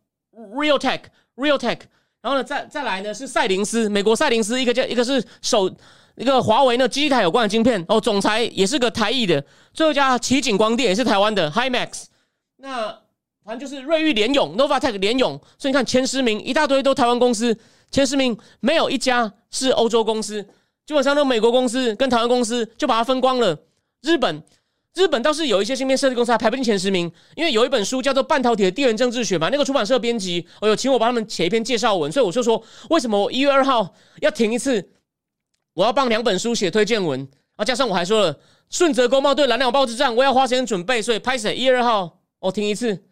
[0.55, 1.81] Realtek，Realtek，
[2.21, 5.73] 然后呢，再再来呢是赛灵思，美国赛灵思，一个叫一个是手
[6.17, 7.85] 一个华为呢机台有关的晶片。
[7.89, 12.05] 哦，总裁也是个台裔的，最后一家奇景光电也是台湾的 Himax，
[12.57, 12.89] 那
[13.45, 17.57] 反正就是瑞昱联咏 Novatech 联咏，所以你看前十名一大堆都台湾公司，
[17.91, 20.43] 前十名没有一家是欧洲公司，
[20.87, 23.59] 基本上都美国公司跟台湾公司就把它分光了，
[24.03, 24.43] 日本。
[24.95, 34.91] 日本倒是有一些芯片设计公司还排不进前十名，因为有一本书叫做《半导体的地缘政治学》嘛，那个出版社编辑，哦有请我帮他们写一篇介绍文，所以我就说，为什么我一月二号要停一次？
[35.75, 38.39] 我要帮两本书写推荐文，啊，加上我还说了
[38.71, 43.03] 顺泽公贸对蓝鸟报之战，我要花时间准备，所以拍写一月二号我停一次。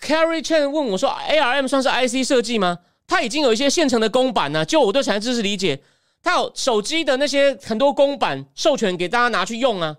[0.00, 2.78] Carrie Chen 问我说：“ARM 算是 IC 设计吗？
[3.08, 4.64] 它已经有一些现成的公版呢。
[4.64, 5.82] 就我对产业知识理解，
[6.22, 9.96] 它有手机的那些很多公版授权给大家拿去用啊。”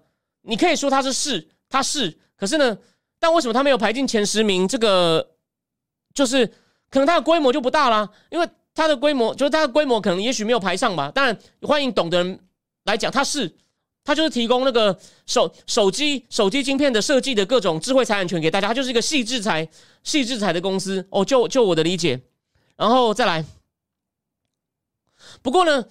[0.47, 2.77] 你可以说它是是，它是，可是呢，
[3.19, 4.65] 但为什么它没有排进前十名？
[4.67, 5.35] 这个
[6.13, 6.47] 就是
[6.89, 11.11] 可能它的规模就不大啦，因为它的规模就是它的规模可能也许没有排上吧。
[11.13, 12.39] 当然，欢迎懂的人
[12.85, 13.53] 来讲，它是
[14.05, 19.67] 它就是提供那个手手机手机晶片的设计的各种智慧财产权给大家，它就是一个细制裁
[20.03, 21.25] 细制裁的公司哦。
[21.25, 22.21] 就就我的理解，
[22.77, 23.43] 然后再来。
[25.41, 25.85] 不过呢，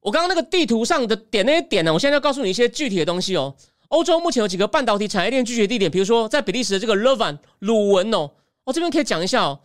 [0.00, 3.54] 我刚刚那个地图上的点那些点呢，我现在要告诉你一些具体的东西哦。
[3.90, 8.30] 欧洲目前有几个半导体产业链聚集地点，比如说在比利时的这个勒 n 鲁文哦，
[8.64, 9.60] 我这边可以讲一下哦。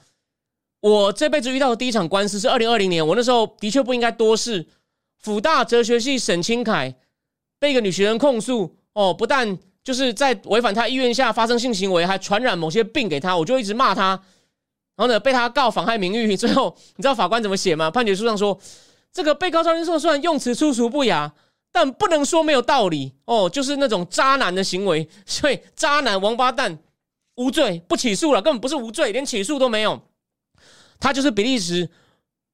[0.81, 4.65] 我这辈子遇到的第一场官司是二零二零年，我那时候的确不应该多事。
[5.19, 6.95] 辅大哲学系沈清凯
[7.59, 14.09] 被一个女学生控诉哦，不但就是在违反他意愿下发生性行为，还传染某些病给他，我就一直骂他。
[14.95, 17.91] 然后呢，被他告妨害名誉，最后你知道法官怎么写吗？
[17.91, 18.59] 判决书上说，
[19.13, 21.31] 这个被告赵先硕虽然用词粗俗不雅。
[21.75, 26.79] 但不能说没有道理哦，就是那种渣男的行为， 所以渣男王八蛋
[27.35, 30.01] 无罪不起诉了，根本不是无罪，连起诉都没有。
[31.01, 31.89] 他就是比利时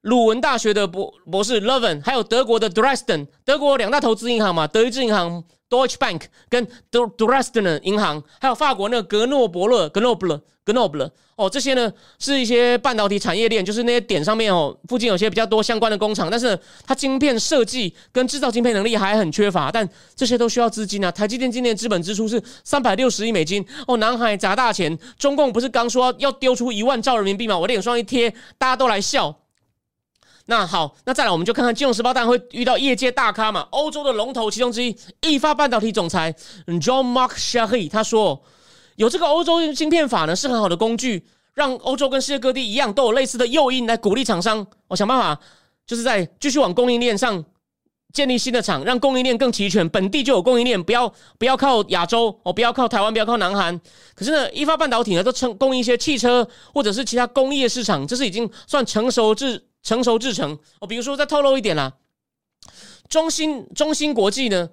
[0.01, 21.11] 鲁文大学的博博士 Levin，还有德国的 Dresden，德国两大投资银行嘛，德意志银行 Deutsche Bank 跟 Dresden 银行，还有法国那个格诺伯勒 Gnoble Gnoble 哦，这些呢是一些半导体产业链，就是那些点上面哦，附近有些比较多相关的工厂，但是它晶片设计跟制造晶片能力还很缺乏，但这些都需要资金啊。
[21.11, 27.55] 台积电今年资本支出是三百六十亿美金哦，南海砸大钱，中共不是刚说要丢出一万兆人民币吗？
[27.55, 29.35] 我脸上一贴，大家都来笑。
[30.51, 36.35] 那好，那再来我们就看看《金融时报》当然会遇到业界大咖嘛，欧洲的龙头其中之一，易发半导体总裁
[36.67, 38.43] John Mark Shahey 他说。
[38.97, 44.67] 有这个欧洲芯片法呢，是很好的工具，让欧洲跟世界各地一样，都有类似的诱因来鼓励厂商。
[44.89, 45.39] 我想办法，
[45.87, 47.43] 就是在继续往供应链上
[48.11, 53.79] 建立新的厂，让供应链更齐全，本地就有供应链，不要不要靠亚洲哦，不要靠台湾，不要靠南韩。
[54.13, 60.88] 可是呢，一发半导体呢，都成供应一些汽车或者是其他工业市场，这是已经算成熟制成熟制成哦。
[60.88, 61.93] 比如说，再透露一点啦，
[63.09, 64.69] 中芯中芯国际呢，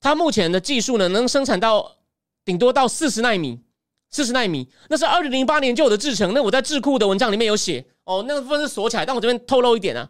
[0.00, 1.96] 它目前的技术呢，能生产到。
[2.42, 3.60] 顶多到四十纳米，
[4.10, 6.32] 四十纳米，那是二零零八年就有的制程。
[6.32, 10.08] 那我在智库的文章里面有写哦，那个部分是锁起来，但我这边透露一点啊，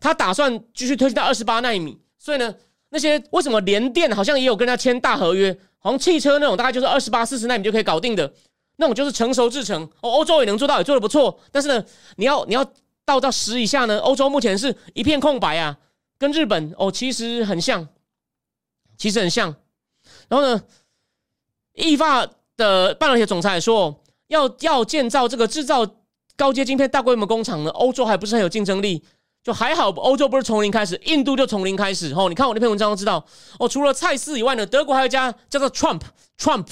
[0.00, 1.96] 他打算继续推进到二十八纳米。
[2.18, 2.52] 所以呢，
[2.90, 5.56] 那些为什么联电好像也有跟他签大合约？
[5.78, 8.30] 好像汽车那种大概就是二十八、四十纳米就可以搞定的
[8.76, 10.10] 那种，就是成熟制程哦。
[10.10, 11.38] 欧洲也能做到，也做的不错。
[11.52, 11.82] 但是呢，
[12.16, 12.72] 你要你要
[13.08, 15.78] 到到十以下呢，欧洲目前是一片空白啊，
[16.18, 17.88] 跟日本哦其实很像，
[18.98, 19.56] 其实很像。
[20.28, 20.62] 然后呢？
[21.72, 25.86] 易发的半导体总裁说：“要要建造这个制造
[26.36, 29.00] 高阶晶片大规模工厂呢，欧洲还不是很有竞争力。
[29.44, 32.12] 就还好，欧洲不是从零开始，印度就从零开始。
[32.14, 33.24] 哦，你看我那篇文章都知道。
[33.60, 36.66] 哦，除了蔡司以外呢，德国还有一家叫做 Trump，Trump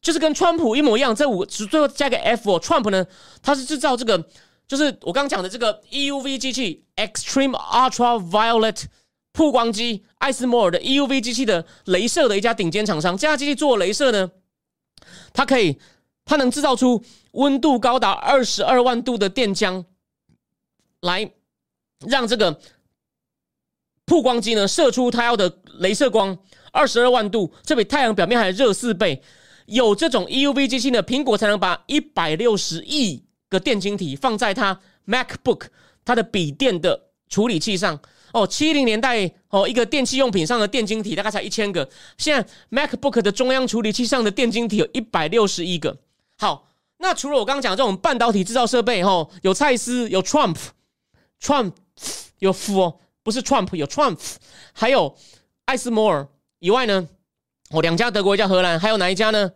[0.00, 1.14] 就是跟川普一模一样。
[1.14, 3.06] 这五只最后加个 F 哦，Trump 呢，
[3.42, 4.18] 它是制造这个，
[4.66, 8.84] 就是我刚刚讲的这个 EUV 机器，Extreme Ultraviolet。”
[9.36, 14.30] 曝光机，艾斯摩尔的 EUV 机器的镭射的一家顶尖厂商，这家机器做镭射呢，
[15.32, 15.76] 它可以，
[16.24, 17.02] 它能制造出
[17.32, 19.84] 温度高达二十二万度的电浆，
[21.00, 21.32] 来
[22.06, 22.60] 让这个
[24.06, 25.50] 曝光机呢射出它要的
[25.80, 26.38] 镭射光，
[26.70, 29.20] 二十二万度，这比太阳表面还热四倍。
[29.66, 35.68] 有这种 EUV 机器呢，苹果才能把一百六十亿个电晶体放在它 MacBook
[36.04, 37.98] 它的笔电的处理器上。
[38.32, 41.88] 哦，七零年代哦，一个电器用品上的电晶体大概才一千个，
[42.18, 45.96] 现在 MacBook 的中央处理器上的电晶体有一百六十一个。
[46.36, 46.66] 好，
[46.98, 51.74] 那除了我刚刚讲这种半导体制造设备，哈，有蔡司，有 Trump，Trump
[52.40, 54.18] 有 F，不是 Trump，有 Trump，
[54.72, 55.16] 还有
[55.66, 56.26] 艾斯摩尔
[56.58, 57.06] 以外呢，
[57.70, 59.52] 哦，两家德国，一家荷兰，还有哪一家呢？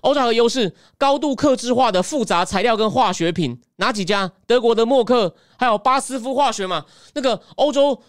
[0.00, 4.32] 欧洲的优势，高度克制化的复杂材料跟化学品，哪几家？
[4.46, 6.86] 德国的默克，还有巴斯夫化学嘛？
[7.14, 8.02] 那个欧洲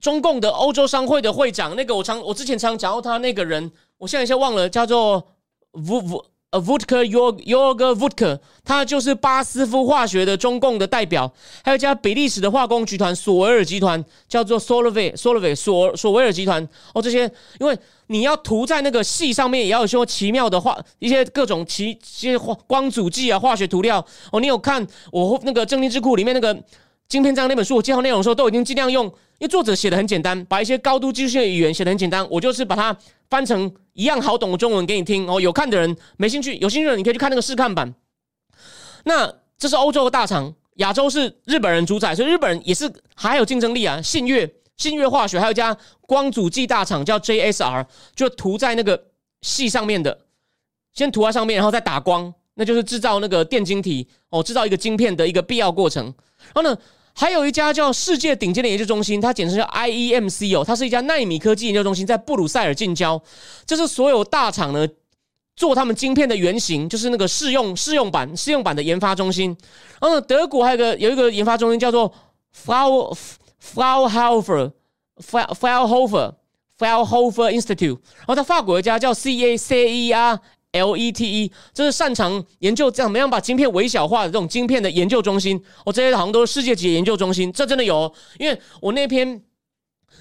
[0.00, 5.34] 中共的欧洲商会的会长，那个我常我之前常讲到他那个人，我现在一下忘了，叫做
[5.72, 6.24] 吴吴。
[6.60, 11.32] ，Vodka Yorg Yorg Vodka，他就是巴斯夫化学的中共的代表，
[11.64, 16.66] 还有一家比利时的化工集团索维尔集团，叫做 Solvay Solvay 索索维尔集团。
[16.94, 17.78] 哦，这些因为
[18.08, 24.04] 你要涂在那个细上面，也要有些奇妙的化一些各种奇一些化光阻剂啊，化学涂料。
[24.30, 26.56] 哦，你有看我那个正经智库里面那个
[27.08, 32.96] 晶片章那本书，我介绍内容的时候，都已经尽量用，因为作者写的很简单，把一些高度技术性的语言写的很简单，我就是把它。
[33.28, 37.92] 翻成一样好懂的中文给你听哦，有看的人没兴趣，有兴趣的人你可以去看那个试看版。
[39.02, 44.00] 那这是欧洲的大厂，亚洲是日本人主宰，所以日本人也是还有竞争力啊。
[44.00, 47.84] 信越信越化学还有一家光阻剂大厂叫 JSR，
[48.14, 49.08] 就涂在那个
[49.42, 50.16] 细上面的，
[50.92, 56.04] 先涂在上面，然后再打光，那就是制造那个电晶体哦，制造一个晶片的一个必要过程。
[56.54, 56.78] 然后呢？
[57.18, 63.20] 还有一家叫世界顶尖的研究中心，它简称叫 IEMC 哦，它是一家纳米科技研究中心，在布鲁塞尔近郊。
[63.64, 64.86] 这是所有大厂呢
[65.56, 69.56] 做他们晶片的原型，就是那个试用试用版试用版的研发中心。
[69.98, 72.12] 然后呢，德国还有个有一个研发中心叫做
[72.54, 73.16] Frau
[73.74, 74.72] Frauhofer
[75.18, 76.34] Fraunhofer
[76.78, 77.98] Frauhofer Institute。
[78.18, 80.38] 然后在法国一家叫 CACER。
[80.76, 85.62] L E T E，这是擅长研究怎么样把晶片微小化的这种晶片的研究中心。
[85.84, 88.12] 哦这些好像都是世界级研究中心，这真的有。
[88.38, 89.42] 因为我那篇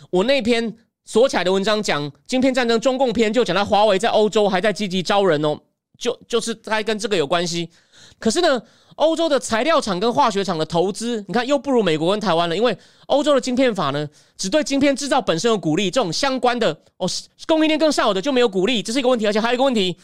[0.09, 5.59] 我那篇锁起来的文章讲晶片战争中共篇，就讲到华为在欧洲还在积极招人哦，
[5.97, 7.69] 就就是在跟这个有关系。
[8.17, 8.61] 可是呢，
[8.95, 12.55] 欧洲的材料厂跟化学厂的投资，你看又不如美国跟台湾了。
[12.55, 12.75] 因为
[13.07, 17.07] 欧洲的晶片法呢，只对晶片制造本身有鼓励，这种相关的哦
[17.45, 19.27] 供应链更上游的就没有鼓励，这是一个问题。
[19.27, 19.97] 而且还有一个问题。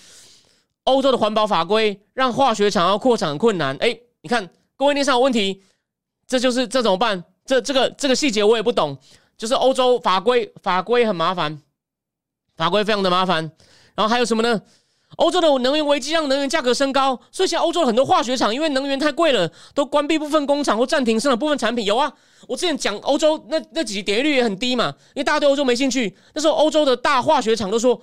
[0.85, 3.75] 欧洲的环保法规让化学厂要扩产很困难。
[3.77, 5.63] 哎，你看供应链上有问题，
[6.27, 7.23] 这就是这怎么办？
[7.45, 8.97] 这这个这个细节我也不懂，
[9.37, 11.61] 就是欧洲法规法规很麻烦，
[12.55, 13.51] 法规非常的麻烦。
[13.95, 14.61] 然后还有什么呢？
[15.17, 21.83] 欧洲的能源危机让能源价格升高，所以现在欧洲很多化学厂因为能源太贵了，都关闭部分工厂或暂停生产部分产品。
[21.83, 22.11] 有啊，
[22.47, 26.15] 我之前讲欧洲那那几点击率也很低嘛，因为大家对欧洲没兴趣。
[26.33, 28.01] 那时候欧洲的大化学厂都说，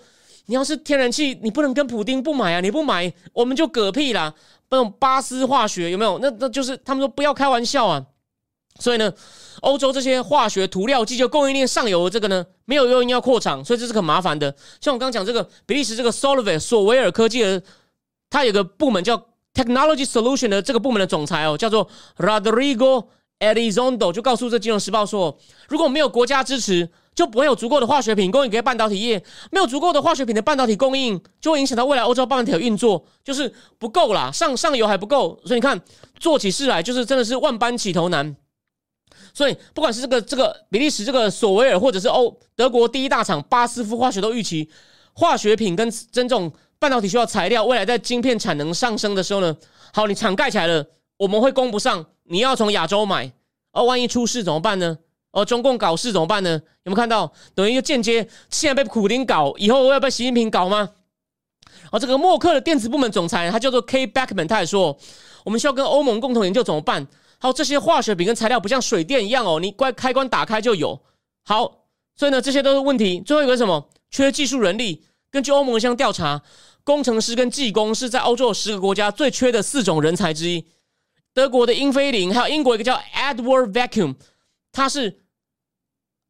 [0.49, 4.35] 你要是天然气，你不能跟普丁不买啊，你不买我们就嗝屁啦。
[4.71, 6.19] 那种巴斯化学有没有？
[6.21, 8.05] 那那就是他们说不要开玩笑啊。
[8.81, 9.13] 所以呢，
[9.61, 14.55] 欧洲这些化学涂料剂就供应链上游的这个呢，没有诱因要扩厂，所以这是很麻烦的。
[14.81, 17.63] 像我刚讲这个比利时这个 Solvay 索维尔科技的，
[18.31, 19.17] 它有个部门叫
[19.53, 23.07] Technology Solution 的这个部门的总裁哦，叫做 Rodrigo
[23.41, 25.39] Elizondo，就告诉这金融时报说，
[25.69, 26.89] 如果没有国家支持，
[27.19, 35.37] 就不会有足够的化学品供应给半导体业，没有足够的化学品的半导体供应，就会影响到未来欧洲半导体的运作，就是不够啦，上上游还不够。
[35.45, 35.81] 所以你看，
[36.21, 38.37] 做起事来就是真的是万般起头难。
[39.35, 44.71] 所以，不管是这个这个比利时这个索维尔，或者是欧德国第一大厂巴斯夫化学，都预期
[45.13, 46.49] 化学品跟真正
[46.79, 49.57] 半导体需要材料，未来在晶片产能上升的时候呢，
[49.93, 53.33] 好，你厂盖起来了，我们会供不上，你要从亚洲买，
[53.73, 54.99] 而，万一出事怎么办呢？
[55.39, 56.51] 哦，中共搞事怎么办呢？
[56.83, 57.33] 有没有看到？
[57.55, 60.91] 等于就间接现在被普丁搞，以后要被习近平搞吗？
[61.93, 64.99] 哦，这个默克的电子部门总裁，他叫做 K Backman，他也说，
[65.45, 67.07] 我们需要跟欧盟共同研究怎么办。
[67.39, 71.01] 好，这些化学品跟材料不像水电一样哦，你关开关打开就有。
[71.45, 71.87] 好，
[72.17, 73.21] 所以呢，这些都是问题。
[73.21, 73.89] 最后一个什么？
[74.11, 75.05] 缺技术人力。
[75.31, 76.43] 根据欧盟一项调查，
[76.83, 80.67] 工程师跟技工是在欧洲十个国家最缺的四种人才之一。
[81.35, 84.17] 德国的英飞凌，还有英国一个叫 Edward Vacuum，
[84.73, 85.21] 他是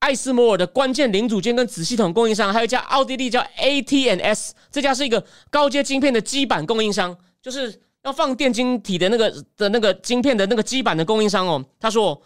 [0.01, 2.53] 艾斯摩尔的关键零组件跟子系统供应商。
[2.53, 7.81] 还有一家奥地利叫 AT&S，这家是一个高阶晶片的基板供应商，就是。
[8.05, 12.23] 要放电晶体的那个的那个晶片的那个基板的供应商哦，他说，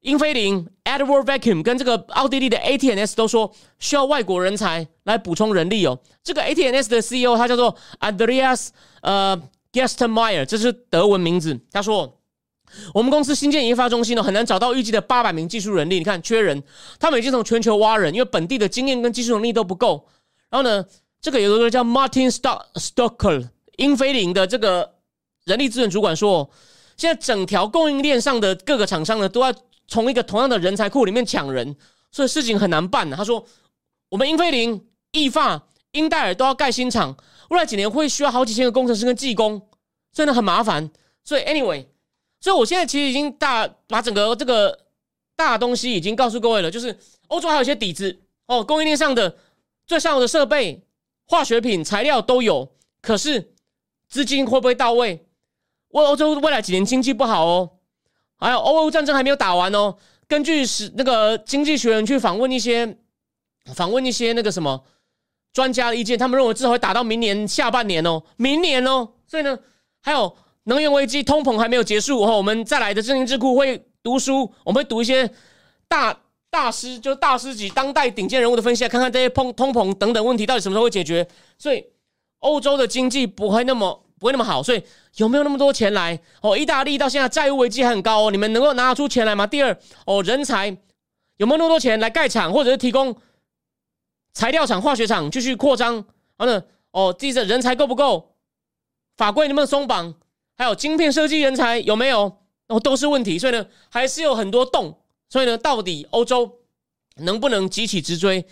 [0.00, 5.96] 英飞凌、Edward Vacuum 跟这个奥地利的 AT&S 都说需要外国人才来补充人力哦。
[6.24, 8.68] 这个 AT&S 的 CEO 他叫做 Andreas
[9.02, 9.40] 呃
[9.70, 11.60] Gestmeier，这是德文名字。
[11.70, 12.18] 他说，
[12.94, 15.98] 我们公司新建研发中心呢，很难找到预计的八百名技术人力。
[15.98, 16.62] 你看缺人，
[16.98, 20.08] 他们已经从全球挖人，因为本地的经验跟技术能力都不够。
[20.50, 20.84] 然后呢，
[21.20, 24.92] 这个有一个叫 Martin Stocker，英飞凌的这个。
[25.44, 26.48] 人力资源主管说
[26.96, 29.52] ：“现在整条供应链上的各个厂商呢，都要
[29.88, 31.74] 从一个同样的人才库里面抢人，
[32.12, 33.44] 所以事情很难办。”他说
[34.08, 35.60] ：“我们英飞凌、易发、
[35.90, 37.16] 英戴尔都要盖新厂，
[37.50, 39.60] 未来几年会需要好几千个工程师跟技工，
[40.12, 40.88] 真的很麻烦。
[41.24, 41.86] 所以，anyway，
[42.42, 44.76] 所以我现在其实已经大把整个这个
[45.36, 49.36] 大东西已经告诉各位了，就是欧洲还有一些底子哦，供应链上的
[49.86, 50.82] 最上游的设备、
[51.24, 53.54] 化学品、材料都有，可是
[54.08, 55.24] 资金会不会到位？”
[55.92, 57.70] 欧欧洲未来几年经济不好哦，
[58.38, 59.94] 还有欧欧战争还没有打完哦。
[60.26, 62.96] 根据是那个经济学人去访问一些
[63.74, 64.82] 访问一些那个什么
[65.52, 69.12] 专家的意见，他们认为至少会打到明年下半年哦，明年哦。
[69.26, 69.58] 所以呢，
[70.00, 70.34] 还有
[70.64, 75.30] 能源危机、通膨还没有结束后，我们再来的正经智库会读书，我们会读一些
[75.88, 76.18] 大
[76.50, 81.26] 大师，就是大师级当代顶尖人物的分析，看看这些通通膨等等问题到底什么时候会解决。
[81.58, 81.84] 所以
[82.40, 84.00] 欧洲的经济不会那么。
[84.18, 84.80] 不会那么好，所以
[85.16, 86.16] 有没有那么多钱来？
[86.42, 89.44] 哦，意大利到现在债务危机还很高哦，你们能够拿得出钱来吗？
[89.44, 90.68] 第二，哦，人才
[91.38, 93.16] 有没有那么多钱来盖厂，或者是提供
[94.32, 95.94] 材料厂、化学厂继续扩张？
[95.94, 96.04] 然
[96.38, 98.36] 后呢，哦，第三，人才够不够？
[99.16, 100.14] 法规能不能松绑？
[100.56, 102.38] 还有晶片设计人才有没有？
[102.68, 104.98] 哦，都是问题，所以呢，还是有很多洞。
[105.28, 106.58] 所以呢，到底欧洲
[107.16, 108.44] 能不能急起直追？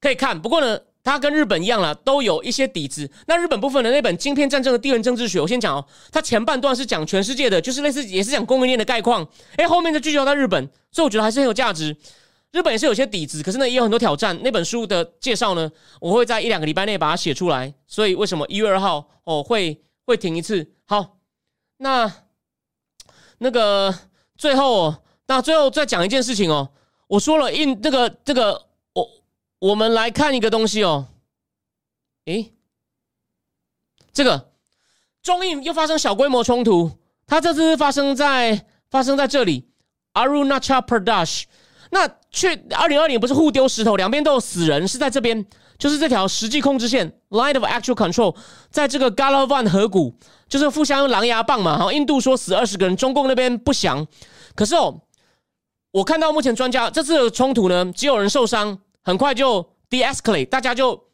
[0.00, 0.80] 可以看，不过呢。
[1.06, 3.10] 它跟日本一样了，都有一些底子。
[3.26, 5.86] 那日本部分的那本《晶片战争的地缘政治学》，我先讲哦。
[6.10, 9.28] 它前半段是讲全世界的，就是类似也是讲供应链的概况。
[9.56, 11.94] 哎，后面就聚焦到日本，所以我觉得还是很有价值。
[12.52, 14.40] 日本也是有些底子，可是呢也有很多挑战。
[14.42, 17.74] 那本书的介绍呢，我会在一两个礼拜内把它写出来。
[17.86, 20.66] 所以为什么一月二号哦会会停一次？
[20.86, 21.18] 好，
[21.78, 22.12] 那
[23.38, 23.94] 那个
[24.36, 24.94] 最后，
[25.26, 26.70] 那最后再讲一件事情哦。
[27.06, 28.66] 我说了印这个这个。
[28.92, 29.10] 我
[29.58, 31.08] 我们来看一个东西哦，
[32.26, 32.52] 诶，
[34.12, 34.52] 这个
[35.20, 36.92] 中印又发生小规模冲突，
[37.26, 39.68] 它这次发生在发生在这里
[40.12, 41.44] ，Arunachal Pradesh。
[41.90, 45.44] 那去二零二零不是互丢石头，两边都有死人，是在这边，
[45.78, 48.36] 就是这条实际控制线 （Line of Actual Control）
[48.70, 50.14] 在这个 Galavan 河谷，
[50.48, 51.78] 就是互相用狼牙棒嘛。
[51.78, 54.06] 好，印度说死二十个人，中共那边不详。
[54.54, 55.02] 可是哦，
[55.90, 58.78] 我看到目前专家这次的冲突呢，只有人受伤。
[59.06, 61.08] 很快就 de-escalate，大家就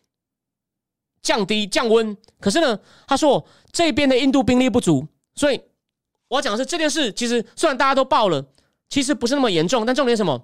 [1.23, 2.17] 降低降温。
[2.39, 5.05] 可是呢，他说这边的印度兵力不足，
[5.35, 5.61] 所以
[6.29, 7.13] 我要讲的是这件事。
[7.13, 8.47] 其实虽然大家都爆了，
[8.89, 9.85] 其实不是那么严重。
[9.85, 10.41] 但重点是什么？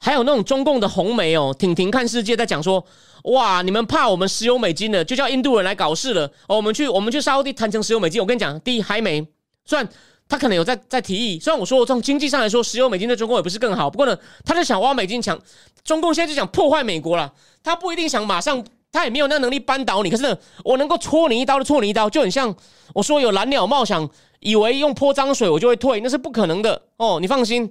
[0.00, 2.82] 还有那种中共的红媒哦，挺挺看世界在讲说，
[3.24, 6.26] 哇，你们怕我们石油美金的，就叫印度人来搞事了。
[6.48, 8.18] 哦，我们去我们去沙特谈成石油美金。
[8.18, 9.24] 我跟你讲，第一还没，
[9.66, 9.86] 虽然
[10.26, 15.38] 他可能有在在提议，虽然我说从经济上来说，石油美金对中共也不是更好，不过呢，他就想挖美金抢，
[15.84, 17.30] 中共现在就想破坏美国了。
[17.62, 20.08] 他不一定想马上，他也没有那能力扳倒你。
[20.08, 20.34] 可是呢，
[20.64, 22.56] 我能够戳你一刀就戳你一刀，就很像
[22.94, 27.18] 我说有蓝鸟冒想以为用泼脏水我就会退，那是不可能的哦。
[27.20, 27.70] 你放心，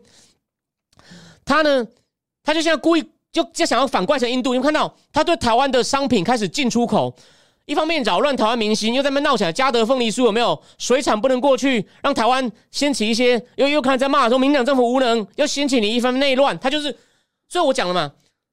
[1.44, 1.88] 他呢？
[2.44, 7.16] 他就现在故意就就想要反怪成印度，你看到他对台湾的商品开始进出口，
[7.66, 9.52] 一方面扰乱台湾民心，又在那闹起来。
[9.52, 16.58] 嘉德凤梨酥有没有水产不能过去，让台湾掀起一些又又看在骂说民党政府无能，要掀起你一番内乱。
[16.58, 16.98] 他就是，
[17.48, 18.12] 所以我讲了嘛，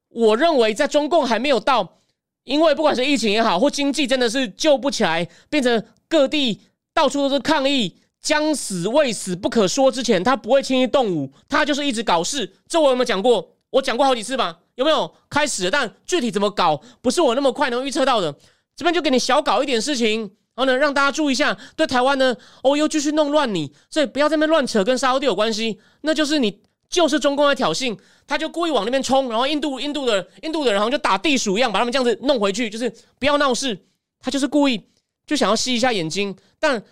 [0.09, 1.97] 我认为在中共还没有到，
[2.43, 6.61] 因为不管是疫情也好，或经济真的是救不起来，变成各地
[6.93, 12.53] 到处都是抗议，将死未死不可说之前，他不会轻易动武，他就是一直搞事。
[12.67, 13.56] 这我有没有讲过？
[13.69, 15.69] 我讲过好几次吧，有没有开始？
[15.69, 18.33] 但具体怎么搞，不是我那么快能预测到的。
[18.75, 21.57] 这边就给你小搞一点事情，然后呢，让大家注意一下。
[21.75, 32.89] 对台湾呢，哦，又继续弄乱你，所以不要在那边乱扯，跟沙特有关系，那就是你就是中共在挑衅，他就故意往那边冲，然后印度印度的印度的人好像就打地鼠一样，把他们这样子弄回去，就是
[33.19, 33.77] 不要闹事。
[34.21, 34.81] 他就是故意
[35.25, 36.83] 就想要吸一下眼睛，但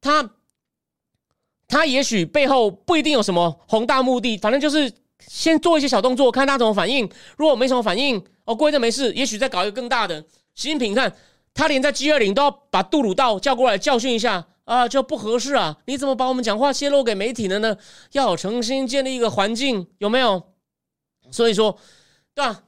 [0.00, 0.30] 他
[1.66, 4.92] 他也许背后不一定有什么宏大目的，反正就是。
[5.26, 7.08] 先做一些小动作，看他怎么反应。
[7.36, 10.20] 如果没什么反应，哦，过一阵没事，也许再搞一个更大的。
[10.54, 11.14] 习近平看
[11.54, 15.78] 他连在 G 二零都要把杜鲁道叫过来教训一下啊，就不合适啊！
[15.86, 17.76] 你怎么把我们讲话泄露给媒体了呢？
[18.12, 20.42] 要重新建立一个环境，有没有？
[21.30, 21.78] 所以说，
[22.34, 22.62] 对吧？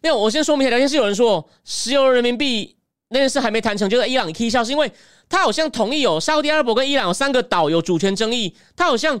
[0.00, 2.76] 没有，我先说明一下，聊天室有人说石油人民币
[3.08, 4.90] 那件事还没谈成，就在伊朗 K 笑，是因为
[5.28, 9.20] 他好像同意有沙特阿拉伯跟伊朗有三个岛有主权争议，他好像。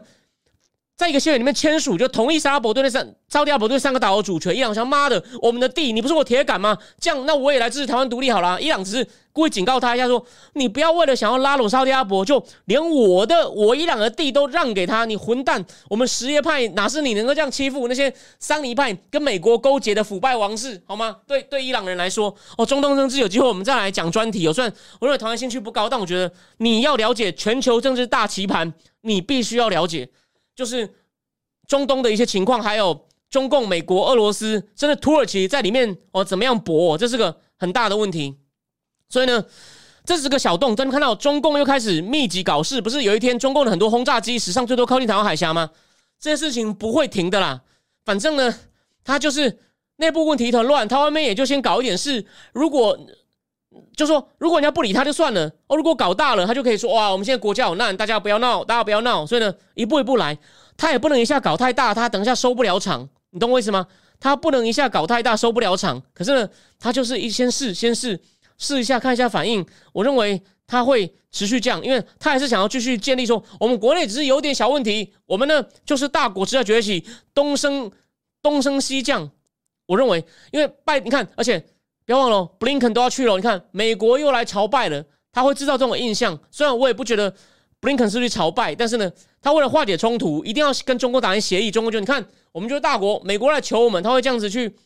[1.02, 4.56] 在一个协议里面签署，就同意沙拉伯对那三沙特阿伯对三个岛的主权。
[4.56, 6.78] 伊朗想妈的，我们的地你不是我铁杆吗？
[7.00, 8.60] 这样，那我也来支持台湾独立好了。
[8.62, 15.04] 伊朗只是故意警告他一下，说你不要为了想要拉拢沙特阿伯，就连我的我伊朗的地都让给他。
[15.04, 15.64] 你混蛋！
[15.88, 21.16] 我们什叶派哪是你能够这样欺负那些桑尼派跟美国勾结的腐败王室好吗？
[21.26, 24.42] 对对，伊朗人来说，哦，中东政治有机会我们再来讲专题。
[24.42, 30.08] 有虽然我认为台湾兴趣不高，但我觉得你要了解全球政治大棋盘，你必须要了解。
[30.54, 30.88] 就是
[31.66, 36.98] 中东的一些情况，还有中共、美国、俄罗斯，甚至土耳其在里面哦，怎么样搏？
[36.98, 38.36] 这是个很大的问题。
[39.08, 39.44] 所以呢，
[40.04, 40.76] 这是个小洞。
[40.76, 45.70] 真的看到中共又开始密集搞事，不是有一天中共的很多轰炸机史上最多靠近台湾海峡吗？
[46.18, 47.62] 这些事情不会停的啦。
[48.04, 48.54] 反正呢，
[49.04, 49.58] 他就是
[49.96, 52.26] 内部问题一团乱，他外面也就先搞一点事。
[52.52, 52.98] 如果
[53.96, 55.76] 就说，如果人家不理他就算了哦。
[55.76, 59.26] 如果搞大了，他就可以说哇，我们现在国家有难，大家不要闹，大家不要闹。
[59.26, 60.36] 所以呢，一步一步来，
[60.76, 63.08] 他也不能一下搞太大，他等一下收不了场。
[63.30, 63.86] 你懂我意思吗？
[64.18, 66.02] 他不能一下搞太大，收不了场。
[66.14, 66.48] 可是呢，
[66.78, 68.18] 他就是一先试，先试
[68.56, 69.64] 试一下，看一下反应。
[69.92, 77.90] 我认为他会持续降，因为他还是想要继续建立说，我们国内只是有点小问题，我们呢就是大国只要崛起，东升
[78.42, 79.30] 东升西降。
[79.86, 81.62] 我认为，因为拜，你看，而且。
[82.04, 83.36] 不要忘了，布林肯都要去了。
[83.36, 86.38] 你看，美国又来朝拜了，他会制造这种印象。
[86.50, 87.30] 虽然我也不觉得
[87.80, 91.70] 布林肯是去朝拜，但是呢，他为了化解冲突，一定要跟中国达成协议。
[91.70, 94.76] 中国就你看，我们就是大国，美国来求我们，他会这样子去，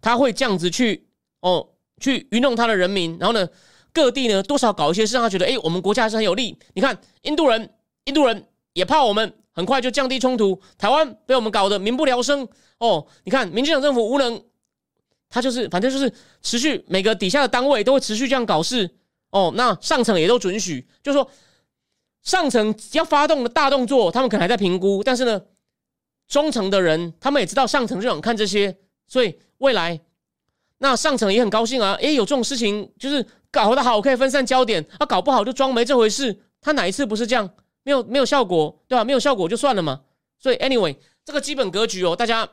[0.00, 1.08] 他会这样子去
[1.40, 1.68] 哦，
[1.98, 3.16] 去愚弄他的人民。
[3.18, 3.48] 然后呢，
[3.92, 6.58] 各地呢多少搞一些事，让他觉得哎，我们国家还是很有利。
[6.74, 7.70] 你看，印度人，
[8.04, 10.60] 印度人也怕我们很快就降低冲突。
[10.76, 12.46] 台湾被我们搞得民不聊生
[12.78, 13.06] 哦。
[13.24, 14.42] 你看，民进党政府无能。
[15.36, 16.10] 他就是，反正就是
[16.40, 18.90] 持续每个底下的单位都会持续这样搞事
[19.28, 19.52] 哦。
[19.54, 21.30] 那上层也都准许，就是说
[22.22, 25.04] 上层要发动的大动作，他们可能还在评估。
[25.04, 25.42] 但是呢，
[26.26, 30.00] 中层的人他们也知道上层就想看这些，所以未来
[30.78, 31.92] 那上层也很高兴啊。
[32.00, 36.34] 诶，有这种事情就是搞得好，可以分散焦点；啊，搞不好就装没这回事。
[36.62, 37.50] 他哪一次不是这样？
[37.82, 39.04] 没有没有效果，对吧？
[39.04, 40.00] 没有效果就算了嘛。
[40.38, 42.48] 所以 anyway，这个基本格局哦，大家。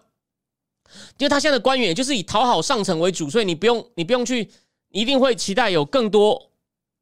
[1.17, 4.49] 因为他现在的官员就是以讨好上层为主，所以你不用你不用去，
[4.89, 6.49] 一定会期待有更多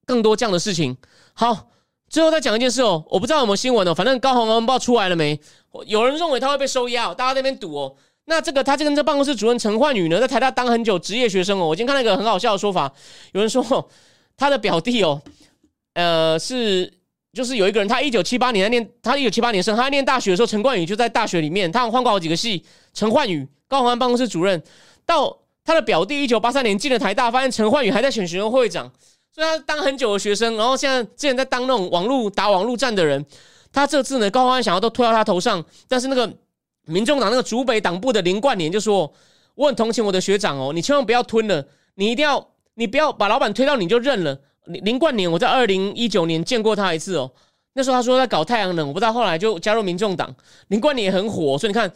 [0.06, 0.96] 更多这样的事情。
[1.34, 1.70] 好，
[2.10, 5.40] 最后再讲一件事哦，我不知道有没有新闻哦，反正高鸿安报出来了没？
[5.86, 7.96] 有人认为他会被收押，大家那边赌哦。
[8.26, 11.66] 那这个他就跟这办公室主任陈焕宇呢，在台大当很久职业学生哦。
[11.68, 12.94] 我今天看到一个很好笑的说法，
[13.34, 13.90] 有人说
[14.38, 15.22] 他的表弟哦，
[15.94, 16.94] 呃，是
[17.34, 22.64] 就是有一个人，他一九七八年在念，他一九七八年生，他在念大学的时候，陈冠宇就在大学里面，他换过好几个系，
[22.94, 23.48] 陈焕宇。
[23.68, 24.62] 高鸿安办公室主任
[25.06, 28.92] 到他的表弟一九八三年进了台大，发现陈焕宇还在选学生会长，
[29.34, 33.26] 所以他当很久的学生，然后现在之前在当那种网络打网络战的人，
[33.72, 36.30] 他这次呢，高安想要都推到他头上，但是那个
[36.86, 39.10] 民众党那个主北党部的林冠年就说
[39.56, 41.66] ：“我很同情我的学长哦，你千万不要吞了，
[41.96, 47.32] 你一定要，你不要把老板推到你就认了。”林林冠年，我在二零一九年见过他一次哦，
[47.74, 50.34] 那时候他说在搞太阳能，我不知道后来就加入民众党。
[50.68, 51.92] 林冠年也很火，所以你看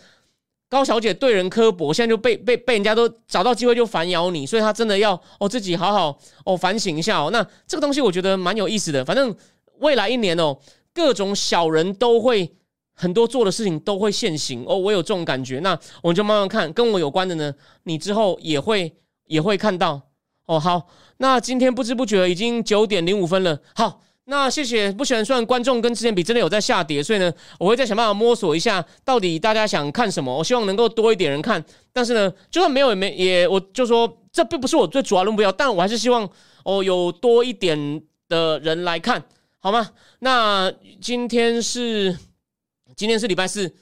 [0.67, 7.29] 高小姐对人刻薄，现在就被被被人家都找到机会就反咬你，所以他真的要哦自己好好哦反省一下哦。
[7.31, 9.33] 那这个东西我觉得蛮有意思的，反正
[9.79, 10.57] 未来一年哦，
[10.93, 12.51] 各种小人都会
[12.93, 15.59] 很多做的事情都会现形哦，我有这种感觉。
[15.59, 17.53] 那我们就慢慢看，跟我有关的呢，
[17.83, 18.91] 你之后也会
[19.27, 20.01] 也会看到
[20.45, 20.59] 哦。
[20.59, 20.87] 好。
[21.17, 23.57] 那今天不知不觉已经九点零五分了。
[23.73, 30.37] 好，那谢谢不喜欢算观众跟之前比真的有在下跌，所以呢，我会再想办法摸索一下到底大家想看什么。
[30.37, 36.29] 我希望能够多一点人看，但是呢，就算没有也没也，我就说这并不是我最主要的目标，但我还是希望
[36.65, 39.23] 哦有多一点的人来看，
[39.59, 39.91] 好吗？
[40.19, 40.69] 那
[40.99, 42.17] 今天是
[42.97, 43.73] 今天是礼拜四，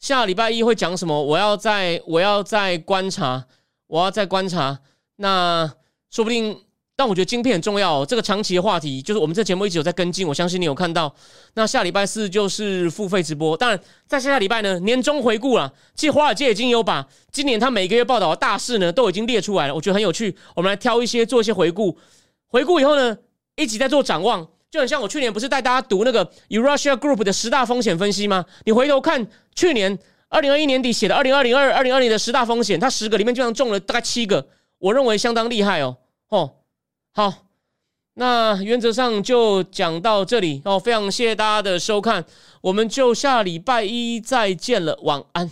[0.00, 1.22] 下礼拜一会讲什么？
[1.22, 3.46] 我要再我要再观察，
[3.86, 4.80] 我要再观察，
[5.14, 5.72] 那
[6.10, 6.56] 说不定。
[6.96, 11.10] 但我觉得晶片很重要，这个长期的话题就是我们这节目一直有在跟进，我相信你有看到。
[11.54, 15.72] 那下礼拜四就是付费直播，当然在下下礼拜呢，年终回顾了。
[15.94, 20.36] 其实华尔街已经有把今年他每个月报道的大事呢都已经列出来了，我觉得很有趣。
[20.54, 21.96] 我们来挑一些做一些回顾，
[22.48, 23.16] 回顾以后呢，
[23.56, 28.44] 一起在做展望，就很像我去年不是带大家读那个 Eurasia Group 的十大风险分析吗？
[28.66, 29.98] 你回头看去年
[30.28, 34.46] 二零二一年底写的二零二零二二零二零的十大风险，它十个里面居然中了大概七个，
[34.78, 35.96] 我认为相当厉害哦，
[36.30, 36.54] 哦。
[37.12, 37.32] 好，
[38.14, 42.24] 那原则上就讲到这里哦，非常谢谢大家的收看，
[42.62, 45.50] 我们就下礼拜一再见了，晚安。